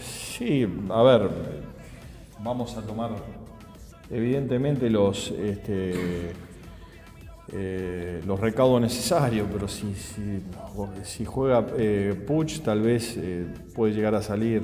Sí, 0.00 0.66
a 0.88 1.02
ver, 1.02 1.28
vamos 2.42 2.76
a 2.76 2.82
tomar 2.82 3.10
evidentemente 4.10 4.88
los, 4.90 5.30
este, 5.30 6.32
eh, 7.52 8.22
los 8.26 8.40
recaudos 8.40 8.80
necesarios, 8.80 9.46
pero 9.52 9.68
si, 9.68 9.92
si, 11.04 11.24
juega 11.24 11.66
eh, 11.76 12.14
Puch, 12.26 12.60
tal 12.60 12.80
vez 12.80 13.16
eh, 13.16 13.46
puede 13.74 13.92
llegar 13.92 14.14
a 14.14 14.22
salir 14.22 14.62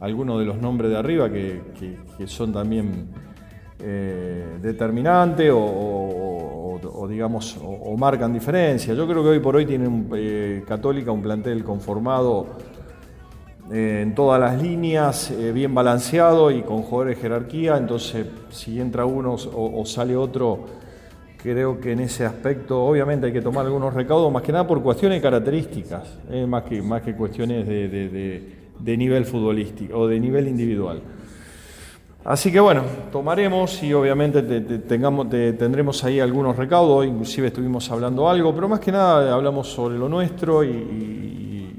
alguno 0.00 0.38
de 0.38 0.44
los 0.44 0.58
nombres 0.58 0.90
de 0.90 0.98
arriba 0.98 1.30
que, 1.30 1.60
son 2.26 2.52
también 2.52 3.08
determinantes 3.78 5.52
o, 5.54 6.78
digamos 7.08 7.58
o, 7.62 7.96
marcan 7.96 8.32
diferencia. 8.32 8.94
Yo 8.94 9.06
creo 9.06 9.22
que 9.22 9.28
hoy 9.30 9.40
por 9.40 9.56
hoy 9.56 9.66
tiene 9.66 10.62
Católica 10.66 11.12
un 11.12 11.22
plantel 11.22 11.62
conformado 11.62 12.46
eh, 13.72 14.02
en 14.02 14.14
todas 14.14 14.38
las 14.38 14.62
líneas, 14.62 15.32
eh, 15.32 15.50
bien 15.50 15.74
balanceado 15.74 16.52
y 16.52 16.62
con 16.62 16.82
jugadores 16.82 17.16
de 17.16 17.22
jerarquía, 17.22 17.76
entonces 17.76 18.24
si 18.50 18.80
entra 18.80 19.04
uno 19.04 19.34
o, 19.34 19.84
sale 19.84 20.16
otro, 20.16 20.66
creo 21.36 21.80
que 21.80 21.90
en 21.90 22.00
ese 22.00 22.24
aspecto 22.24 22.84
obviamente 22.84 23.26
hay 23.26 23.32
que 23.32 23.40
tomar 23.40 23.66
algunos 23.66 23.92
recaudos, 23.92 24.32
más 24.32 24.42
que 24.44 24.52
nada 24.52 24.68
por 24.68 24.80
cuestiones 24.82 25.20
características, 25.20 26.16
eh, 26.30 26.46
más, 26.46 26.62
que, 26.62 26.80
más 26.80 27.02
que 27.02 27.14
cuestiones 27.14 27.66
de, 27.66 28.96
nivel 28.96 29.24
futbolístico 29.24 29.98
o 29.98 30.06
de 30.06 30.20
nivel 30.20 30.46
individual. 30.46 31.02
Así 32.26 32.50
que 32.50 32.58
bueno, 32.58 32.82
tomaremos 33.12 33.80
y 33.84 33.94
obviamente 33.94 34.42
tengamos, 34.42 35.30
tendremos 35.30 36.02
ahí 36.02 36.18
algunos 36.18 36.56
recaudos, 36.56 37.06
inclusive 37.06 37.46
estuvimos 37.46 37.88
hablando 37.92 38.28
algo, 38.28 38.52
pero 38.52 38.68
más 38.68 38.80
que 38.80 38.90
nada 38.90 39.32
hablamos 39.32 39.68
sobre 39.68 39.96
lo 39.96 40.08
nuestro 40.08 40.64
y 40.64 41.72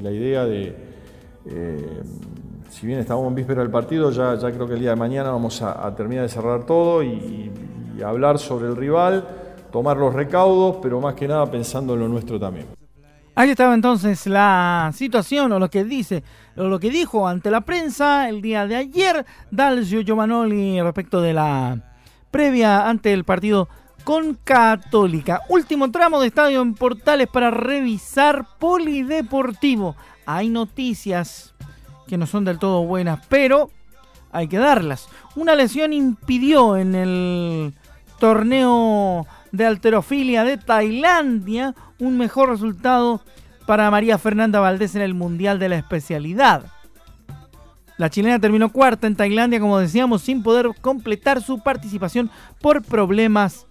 la 0.00 0.12
idea 0.12 0.44
de, 0.44 0.76
eh, 1.46 2.02
si 2.70 2.86
bien 2.86 3.00
estamos 3.00 3.26
en 3.26 3.34
víspera 3.34 3.62
del 3.62 3.70
partido, 3.70 4.12
ya 4.12 4.36
creo 4.38 4.68
que 4.68 4.74
el 4.74 4.80
día 4.80 4.90
de 4.90 4.96
mañana 4.96 5.30
vamos 5.30 5.60
a, 5.60 5.92
terminar 5.96 6.22
de 6.22 6.28
cerrar 6.28 6.64
todo 6.64 7.02
y, 7.02 7.50
hablar 8.04 8.38
sobre 8.38 8.68
el 8.68 8.76
rival, 8.76 9.26
tomar 9.72 9.96
los 9.96 10.14
recaudos, 10.14 10.76
pero 10.80 11.00
más 11.00 11.14
que 11.14 11.26
nada 11.26 11.50
pensando 11.50 11.94
en 11.94 12.00
lo 12.00 12.08
nuestro 12.08 12.38
también. 12.38 12.77
Ahí 13.38 13.50
estaba 13.50 13.72
entonces 13.72 14.26
la 14.26 14.90
situación 14.92 15.52
o 15.52 15.60
lo 15.60 15.70
que 15.70 15.84
dice, 15.84 16.24
o 16.56 16.64
lo 16.64 16.80
que 16.80 16.90
dijo 16.90 17.28
ante 17.28 17.52
la 17.52 17.60
prensa 17.60 18.28
el 18.28 18.42
día 18.42 18.66
de 18.66 18.74
ayer 18.74 19.24
Dalcio 19.52 20.00
Giovanoli 20.00 20.82
respecto 20.82 21.20
de 21.20 21.34
la 21.34 21.78
previa 22.32 22.88
ante 22.88 23.12
el 23.12 23.22
partido 23.22 23.68
con 24.02 24.34
Católica. 24.42 25.42
Último 25.50 25.92
tramo 25.92 26.20
de 26.20 26.26
Estadio 26.26 26.60
en 26.62 26.74
Portales 26.74 27.28
para 27.28 27.52
revisar 27.52 28.44
Polideportivo. 28.58 29.94
Hay 30.26 30.48
noticias 30.48 31.54
que 32.08 32.18
no 32.18 32.26
son 32.26 32.44
del 32.44 32.58
todo 32.58 32.82
buenas, 32.82 33.24
pero 33.28 33.70
hay 34.32 34.48
que 34.48 34.58
darlas. 34.58 35.08
Una 35.36 35.54
lesión 35.54 35.92
impidió 35.92 36.76
en 36.76 36.96
el 36.96 37.74
torneo 38.18 39.28
de 39.52 39.66
alterofilia 39.66 40.44
de 40.44 40.58
Tailandia 40.58 41.74
un 41.98 42.16
mejor 42.16 42.50
resultado 42.50 43.22
para 43.66 43.90
María 43.90 44.18
Fernanda 44.18 44.60
Valdés 44.60 44.94
en 44.94 45.02
el 45.02 45.14
Mundial 45.14 45.58
de 45.58 45.68
la 45.68 45.76
Especialidad. 45.76 46.64
La 47.98 48.10
chilena 48.10 48.38
terminó 48.38 48.70
cuarta 48.70 49.06
en 49.06 49.16
Tailandia, 49.16 49.60
como 49.60 49.78
decíamos, 49.78 50.22
sin 50.22 50.42
poder 50.42 50.70
completar 50.80 51.42
su 51.42 51.58
participación 51.58 52.30
por 52.60 52.82
problemas 52.82 53.66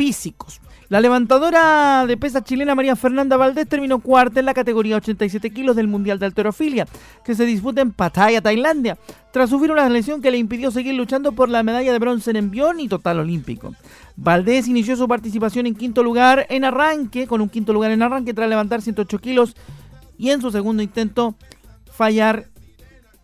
físicos. 0.00 0.62
La 0.88 0.98
levantadora 0.98 2.06
de 2.06 2.16
pesa 2.16 2.42
chilena 2.42 2.74
María 2.74 2.96
Fernanda 2.96 3.36
Valdés 3.36 3.68
terminó 3.68 3.98
cuarta 3.98 4.40
en 4.40 4.46
la 4.46 4.54
categoría 4.54 4.96
87 4.96 5.50
kilos 5.50 5.76
del 5.76 5.88
Mundial 5.88 6.18
de 6.18 6.24
Alterofilia, 6.24 6.86
que 7.22 7.34
se 7.34 7.44
disputa 7.44 7.82
en 7.82 7.92
Pattaya, 7.92 8.40
Tailandia, 8.40 8.96
tras 9.30 9.50
sufrir 9.50 9.70
una 9.70 9.86
lesión 9.90 10.22
que 10.22 10.30
le 10.30 10.38
impidió 10.38 10.70
seguir 10.70 10.94
luchando 10.94 11.32
por 11.32 11.50
la 11.50 11.62
medalla 11.62 11.92
de 11.92 11.98
bronce 11.98 12.30
en 12.30 12.36
envión 12.36 12.80
y 12.80 12.88
total 12.88 13.20
olímpico. 13.20 13.74
Valdés 14.16 14.68
inició 14.68 14.96
su 14.96 15.06
participación 15.06 15.66
en 15.66 15.74
quinto 15.74 16.02
lugar 16.02 16.46
en 16.48 16.64
arranque, 16.64 17.26
con 17.26 17.42
un 17.42 17.50
quinto 17.50 17.74
lugar 17.74 17.90
en 17.90 18.02
arranque 18.02 18.32
tras 18.32 18.48
levantar 18.48 18.80
108 18.80 19.18
kilos 19.18 19.54
y 20.16 20.30
en 20.30 20.40
su 20.40 20.50
segundo 20.50 20.82
intento 20.82 21.34
fallar 21.92 22.46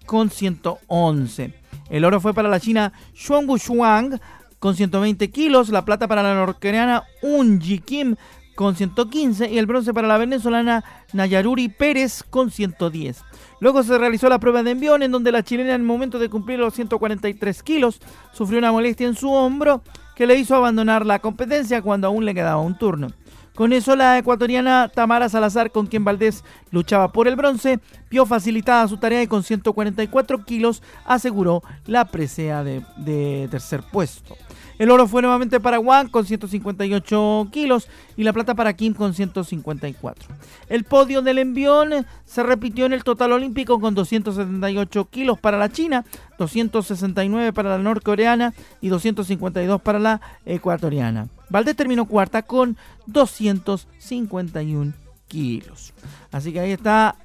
con 0.05 0.29
111. 0.29 1.55
El 1.89 2.05
oro 2.05 2.21
fue 2.21 2.35
para 2.35 2.51
la 2.51 2.61
china 2.61 2.93
Xuangu 3.15 3.57
Shuang 3.57 4.21
con 4.67 4.75
120 4.75 5.31
kilos, 5.31 5.69
la 5.69 5.85
plata 5.85 6.09
para 6.09 6.25
la 6.25 6.35
norcoreana 6.35 7.05
Unji 7.23 7.79
Kim 7.79 8.17
con 8.57 8.75
115 8.75 9.49
y 9.49 9.59
el 9.59 9.67
bronce 9.67 9.95
para 9.95 10.09
la 10.09 10.19
venezolana 10.19 10.83
Nayaruri 11.13 11.69
Pérez 11.69 12.25
con 12.29 12.51
110. 12.51 13.23
Luego 13.61 13.85
se 13.85 13.97
realizó 13.97 14.29
la 14.29 14.41
prueba 14.41 14.65
de 14.65 14.73
envión 14.73 15.05
en 15.05 15.13
donde 15.13 15.31
la 15.31 15.45
chilena 15.45 15.77
en 15.77 15.83
el 15.83 15.87
momento 15.87 16.19
de 16.19 16.29
cumplir 16.29 16.59
los 16.59 16.75
143 16.75 17.63
kilos 17.63 18.01
sufrió 18.33 18.59
una 18.59 18.73
molestia 18.73 19.07
en 19.07 19.15
su 19.15 19.31
hombro 19.31 19.83
que 20.17 20.27
le 20.27 20.35
hizo 20.35 20.57
abandonar 20.57 21.07
la 21.07 21.21
competencia 21.21 21.81
cuando 21.81 22.09
aún 22.09 22.25
le 22.25 22.35
quedaba 22.35 22.61
un 22.61 22.77
turno. 22.77 23.13
Con 23.55 23.73
eso 23.73 23.95
la 23.95 24.19
ecuatoriana 24.19 24.91
Tamara 24.93 25.29
Salazar, 25.29 25.71
con 25.71 25.87
quien 25.87 26.05
Valdés 26.05 26.43
luchaba 26.73 27.13
por 27.13 27.29
el 27.29 27.37
bronce, 27.37 27.79
vio 28.11 28.27
facilitada 28.27 28.89
su 28.89 28.97
tarea 28.99 29.23
y 29.23 29.29
con 29.29 29.45
144 29.45 30.45
kilos 30.45 30.83
aseguró 31.05 31.63
la 31.87 32.07
presea 32.07 32.65
de, 32.65 32.85
de 32.97 33.47
tercer 33.49 33.85
puesto. 33.93 34.37
El 34.79 34.91
oro 34.91 35.07
fue 35.07 35.23
nuevamente 35.23 35.59
para 35.59 35.81
Wang 35.81 36.11
con 36.11 36.27
158 36.27 37.49
kilos 37.51 37.89
y 38.17 38.25
la 38.25 38.33
plata 38.33 38.55
para 38.55 38.75
Kim 38.75 38.93
con 38.93 39.15
154. 39.15 40.29
El 40.69 40.85
podio 40.85 41.23
del 41.23 41.39
envión 41.39 42.07
se 42.25 42.43
repitió 42.43 42.85
en 42.85 42.93
el 42.93 43.03
total 43.03 43.33
olímpico 43.33 43.81
con 43.81 43.95
278 43.95 45.09
kilos 45.09 45.39
para 45.39 45.57
la 45.57 45.71
China, 45.71 46.05
269 46.39 47.53
para 47.53 47.71
la 47.71 47.79
norcoreana 47.79 48.53
y 48.81 48.89
252 48.89 49.81
para 49.81 49.99
la 49.99 50.21
ecuatoriana. 50.45 51.29
Valdés 51.49 51.77
terminó 51.77 52.07
cuarta 52.07 52.43
con 52.43 52.77
251 53.07 54.93
kilos. 55.29 55.95
Así 56.33 56.53
que 56.53 56.61
ahí 56.61 56.73
está 56.73 57.17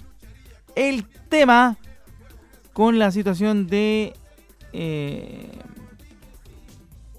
el 0.75 1.05
tema 1.29 1.77
con 2.73 2.97
la 2.99 3.11
situación 3.11 3.67
de... 3.67 4.13
Eh, 4.73 5.51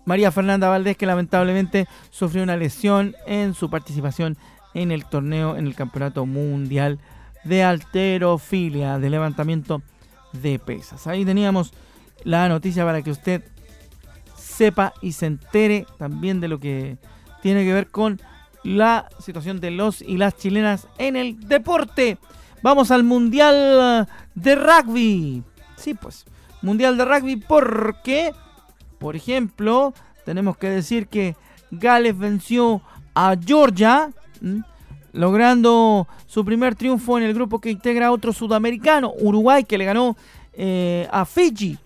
María 0.04 0.32
Fernanda 0.32 0.68
Valdés, 0.68 0.96
que 0.96 1.06
lamentablemente 1.06 1.86
sufrió 2.10 2.42
una 2.42 2.56
lesión 2.56 3.14
en 3.26 3.54
su 3.54 3.70
participación 3.70 4.36
en 4.74 4.90
el 4.90 5.04
torneo, 5.04 5.56
en 5.56 5.66
el 5.66 5.74
Campeonato 5.74 6.26
Mundial 6.26 6.98
de 7.44 7.62
Alterofilia, 7.62 8.98
de 8.98 9.10
levantamiento 9.10 9.82
de 10.32 10.58
pesas. 10.58 11.06
Ahí 11.06 11.24
teníamos 11.24 11.72
la 12.24 12.48
noticia 12.48 12.84
para 12.84 13.02
que 13.02 13.10
usted 13.10 13.42
sepa 14.36 14.92
y 15.00 15.12
se 15.12 15.26
entere 15.26 15.86
también 15.98 16.40
de 16.40 16.48
lo 16.48 16.58
que 16.58 16.98
tiene 17.42 17.64
que 17.64 17.72
ver 17.72 17.88
con 17.88 18.20
la 18.64 19.08
situación 19.18 19.60
de 19.60 19.72
los 19.72 20.02
y 20.02 20.16
las 20.16 20.36
chilenas 20.36 20.86
en 20.98 21.16
el 21.16 21.48
deporte. 21.48 22.18
Vamos 22.62 22.90
al 22.90 23.02
Mundial 23.02 24.08
de 24.34 24.54
Rugby. 24.54 25.42
Sí, 25.76 25.94
pues, 25.94 26.24
Mundial 26.60 26.96
de 26.96 27.04
Rugby 27.04 27.36
porque 27.36 28.32
por 29.02 29.16
ejemplo, 29.16 29.92
tenemos 30.24 30.56
que 30.56 30.70
decir 30.70 31.08
que 31.08 31.34
Gales 31.72 32.16
venció 32.16 32.80
a 33.16 33.34
Georgia, 33.36 34.10
logrando 35.12 36.06
su 36.26 36.44
primer 36.44 36.76
triunfo 36.76 37.18
en 37.18 37.24
el 37.24 37.34
grupo 37.34 37.60
que 37.60 37.70
integra 37.70 38.06
a 38.06 38.12
otro 38.12 38.32
sudamericano, 38.32 39.12
Uruguay, 39.18 39.64
que 39.64 39.76
le 39.76 39.86
ganó 39.86 40.16
eh, 40.52 41.08
a 41.10 41.24
Fiji, 41.24 41.78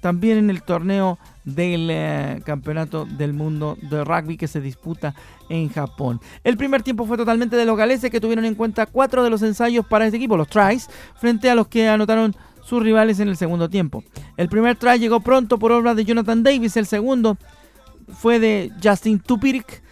también 0.00 0.38
en 0.38 0.48
el 0.48 0.62
torneo 0.62 1.18
del 1.44 1.88
eh, 1.90 2.40
Campeonato 2.44 3.04
del 3.04 3.32
Mundo 3.32 3.76
de 3.82 4.04
Rugby 4.04 4.36
que 4.36 4.46
se 4.46 4.60
disputa 4.60 5.16
en 5.48 5.70
Japón. 5.70 6.20
El 6.44 6.56
primer 6.56 6.84
tiempo 6.84 7.04
fue 7.04 7.16
totalmente 7.16 7.56
de 7.56 7.64
los 7.64 7.76
galeses 7.76 8.12
que 8.12 8.20
tuvieron 8.20 8.44
en 8.44 8.54
cuenta 8.54 8.86
cuatro 8.86 9.24
de 9.24 9.30
los 9.30 9.42
ensayos 9.42 9.84
para 9.84 10.04
este 10.04 10.18
equipo, 10.18 10.36
los 10.36 10.46
tries, 10.46 10.88
frente 11.16 11.50
a 11.50 11.56
los 11.56 11.66
que 11.66 11.88
anotaron 11.88 12.36
sus 12.62 12.82
rivales 12.82 13.20
en 13.20 13.28
el 13.28 13.36
segundo 13.36 13.68
tiempo. 13.68 14.04
El 14.36 14.48
primer 14.48 14.76
try 14.76 14.98
llegó 14.98 15.20
pronto 15.20 15.58
por 15.58 15.72
obra 15.72 15.94
de 15.94 16.04
Jonathan 16.04 16.42
Davis, 16.42 16.76
el 16.76 16.86
segundo 16.86 17.36
fue 18.12 18.38
de 18.38 18.72
Justin 18.82 19.20
Tupirik 19.20 19.82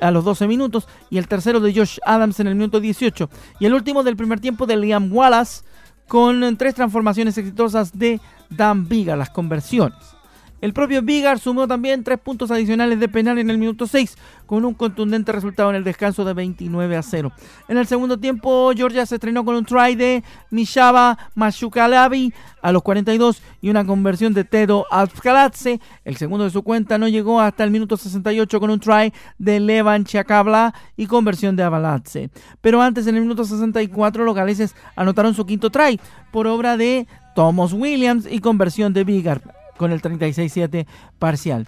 a 0.00 0.10
los 0.10 0.24
12 0.24 0.46
minutos 0.46 0.88
y 1.10 1.18
el 1.18 1.28
tercero 1.28 1.60
de 1.60 1.74
Josh 1.74 1.98
Adams 2.04 2.38
en 2.40 2.46
el 2.46 2.54
minuto 2.54 2.80
18 2.80 3.30
y 3.60 3.66
el 3.66 3.74
último 3.74 4.02
del 4.02 4.16
primer 4.16 4.40
tiempo 4.40 4.66
de 4.66 4.76
Liam 4.76 5.12
Wallace 5.12 5.62
con 6.06 6.56
tres 6.56 6.74
transformaciones 6.74 7.36
exitosas 7.36 7.96
de 7.96 8.20
Dan 8.50 8.88
Viga, 8.88 9.16
las 9.16 9.30
conversiones. 9.30 10.17
El 10.60 10.72
propio 10.72 11.02
Vigar 11.02 11.38
sumó 11.38 11.68
también 11.68 12.02
tres 12.02 12.18
puntos 12.18 12.50
adicionales 12.50 12.98
de 12.98 13.08
penal 13.08 13.38
en 13.38 13.48
el 13.48 13.58
minuto 13.58 13.86
6, 13.86 14.16
con 14.44 14.64
un 14.64 14.74
contundente 14.74 15.30
resultado 15.30 15.70
en 15.70 15.76
el 15.76 15.84
descanso 15.84 16.24
de 16.24 16.34
29 16.34 16.96
a 16.96 17.02
0. 17.02 17.32
En 17.68 17.78
el 17.78 17.86
segundo 17.86 18.18
tiempo, 18.18 18.72
Georgia 18.74 19.06
se 19.06 19.14
estrenó 19.14 19.44
con 19.44 19.54
un 19.54 19.64
try 19.64 19.94
de 19.94 20.24
Mishaba 20.50 21.16
Mashukalabi 21.36 22.34
a 22.60 22.72
los 22.72 22.82
42 22.82 23.40
y 23.60 23.70
una 23.70 23.84
conversión 23.84 24.34
de 24.34 24.42
Tedo 24.42 24.86
Alskalatse. 24.90 25.80
El 26.04 26.16
segundo 26.16 26.44
de 26.44 26.50
su 26.50 26.64
cuenta 26.64 26.98
no 26.98 27.06
llegó 27.06 27.40
hasta 27.40 27.62
el 27.62 27.70
minuto 27.70 27.96
68 27.96 28.58
con 28.58 28.70
un 28.70 28.80
try 28.80 29.12
de 29.38 29.60
Levan 29.60 30.04
Chakabla 30.04 30.74
y 30.96 31.06
conversión 31.06 31.54
de 31.54 31.62
Avalatse. 31.62 32.30
Pero 32.60 32.82
antes, 32.82 33.06
en 33.06 33.14
el 33.14 33.22
minuto 33.22 33.44
64, 33.44 34.24
los 34.24 34.34
galeses 34.34 34.74
anotaron 34.96 35.34
su 35.34 35.46
quinto 35.46 35.70
try 35.70 36.00
por 36.32 36.48
obra 36.48 36.76
de 36.76 37.06
Thomas 37.36 37.72
Williams 37.72 38.26
y 38.28 38.40
conversión 38.40 38.92
de 38.92 39.04
Vigar 39.04 39.57
con 39.78 39.92
el 39.92 40.02
36-7 40.02 40.86
parcial. 41.18 41.66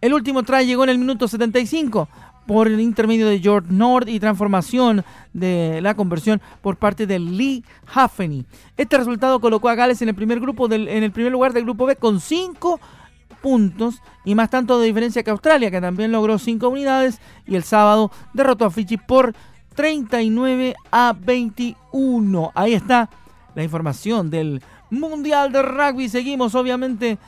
El 0.00 0.14
último 0.14 0.44
try 0.44 0.64
llegó 0.64 0.84
en 0.84 0.90
el 0.90 0.98
minuto 0.98 1.26
75 1.26 2.08
por 2.46 2.68
el 2.68 2.80
intermedio 2.80 3.26
de 3.26 3.40
George 3.40 3.68
Nord 3.70 4.08
y 4.08 4.20
transformación 4.20 5.04
de 5.32 5.80
la 5.82 5.94
conversión 5.94 6.40
por 6.62 6.76
parte 6.76 7.06
de 7.06 7.18
Lee 7.18 7.64
Haffeny. 7.92 8.46
Este 8.76 8.96
resultado 8.96 9.40
colocó 9.40 9.68
a 9.68 9.74
Gales 9.74 10.00
en 10.00 10.08
el 10.08 10.14
primer 10.14 10.40
grupo 10.40 10.70
en 10.72 10.88
el 10.88 11.12
primer 11.12 11.32
lugar 11.32 11.52
del 11.52 11.64
grupo 11.64 11.84
B 11.84 11.96
con 11.96 12.20
5 12.20 12.80
puntos 13.42 14.00
y 14.24 14.34
más 14.34 14.50
tanto 14.50 14.78
de 14.78 14.86
diferencia 14.86 15.22
que 15.22 15.30
Australia, 15.30 15.70
que 15.70 15.80
también 15.80 16.12
logró 16.12 16.38
5 16.38 16.68
unidades 16.68 17.20
y 17.46 17.56
el 17.56 17.64
sábado 17.64 18.10
derrotó 18.32 18.64
a 18.64 18.70
Fiji 18.70 18.96
por 18.96 19.34
39 19.74 20.74
a 20.90 21.14
21. 21.18 22.52
Ahí 22.54 22.74
está 22.74 23.10
la 23.54 23.62
información 23.62 24.30
del 24.30 24.62
Mundial 24.90 25.52
de 25.52 25.62
Rugby. 25.62 26.08
Seguimos 26.08 26.54
obviamente 26.54 27.18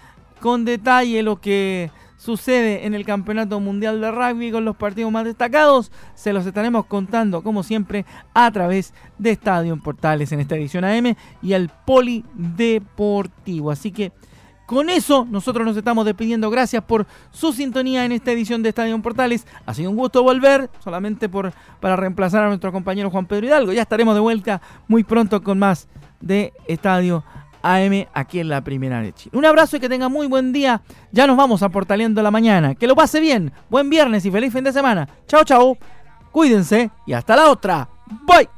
con 0.40 0.64
detalle 0.64 1.22
lo 1.22 1.40
que 1.40 1.90
sucede 2.20 2.84
en 2.86 2.94
el 2.94 3.06
Campeonato 3.06 3.60
Mundial 3.60 4.00
de 4.00 4.10
Rugby 4.10 4.50
con 4.50 4.64
los 4.64 4.76
partidos 4.76 5.10
más 5.10 5.24
destacados. 5.24 5.90
Se 6.14 6.32
los 6.34 6.44
estaremos 6.44 6.84
contando, 6.86 7.42
como 7.42 7.62
siempre, 7.62 8.04
a 8.34 8.50
través 8.50 8.92
de 9.18 9.30
Estadio 9.30 9.76
Portales 9.78 10.30
en 10.32 10.40
esta 10.40 10.56
edición 10.56 10.84
AM 10.84 11.14
y 11.42 11.54
el 11.54 11.70
Polideportivo. 11.86 13.70
Así 13.70 13.90
que 13.90 14.12
Con 14.66 14.88
eso 14.88 15.26
nosotros 15.28 15.66
nos 15.66 15.76
estamos 15.76 16.04
despidiendo. 16.04 16.48
Gracias 16.48 16.84
por 16.84 17.04
su 17.32 17.52
sintonía 17.52 18.04
en 18.04 18.12
esta 18.12 18.30
edición 18.30 18.62
de 18.62 18.68
Estadio 18.68 19.02
Portales. 19.02 19.44
Ha 19.66 19.74
sido 19.74 19.90
un 19.90 19.96
gusto 19.96 20.22
volver, 20.22 20.70
solamente 20.78 21.28
por, 21.28 21.52
para 21.80 21.96
reemplazar 21.96 22.44
a 22.44 22.48
nuestro 22.48 22.70
compañero 22.70 23.10
Juan 23.10 23.26
Pedro 23.26 23.46
Hidalgo. 23.46 23.72
Ya 23.72 23.82
estaremos 23.82 24.14
de 24.14 24.20
vuelta 24.20 24.62
muy 24.86 25.02
pronto 25.02 25.42
con 25.42 25.58
más 25.58 25.88
de 26.20 26.52
Estadio 26.68 27.24
AM 27.62 28.06
aquí 28.12 28.40
en 28.40 28.48
la 28.48 28.62
Primera 28.62 29.00
de 29.00 29.12
Chile. 29.12 29.36
Un 29.36 29.44
abrazo 29.44 29.76
y 29.76 29.80
que 29.80 29.88
tenga 29.88 30.08
muy 30.08 30.26
buen 30.26 30.52
día. 30.52 30.82
Ya 31.12 31.26
nos 31.26 31.36
vamos 31.36 31.62
a 31.62 31.68
Portaleando 31.68 32.22
la 32.22 32.30
mañana. 32.30 32.74
Que 32.74 32.86
lo 32.86 32.96
pase 32.96 33.20
bien. 33.20 33.52
Buen 33.68 33.90
viernes 33.90 34.24
y 34.24 34.30
feliz 34.30 34.52
fin 34.52 34.64
de 34.64 34.72
semana. 34.72 35.08
Chao, 35.26 35.44
chao. 35.44 35.78
Cuídense 36.32 36.90
y 37.06 37.12
hasta 37.12 37.36
la 37.36 37.50
otra. 37.50 37.88
Bye. 38.26 38.48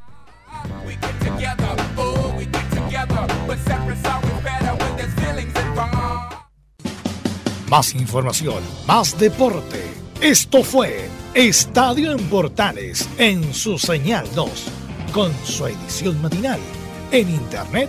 Más 7.72 7.94
información, 7.94 8.62
más 8.86 9.18
deporte. 9.18 9.82
Esto 10.20 10.62
fue 10.62 11.08
Estadio 11.32 12.12
en 12.12 12.28
Portales 12.28 13.08
en 13.16 13.54
su 13.54 13.78
señal 13.78 14.26
2, 14.34 14.66
con 15.14 15.32
su 15.46 15.66
edición 15.66 16.20
matinal. 16.20 16.60
En 17.10 17.30
internet 17.30 17.88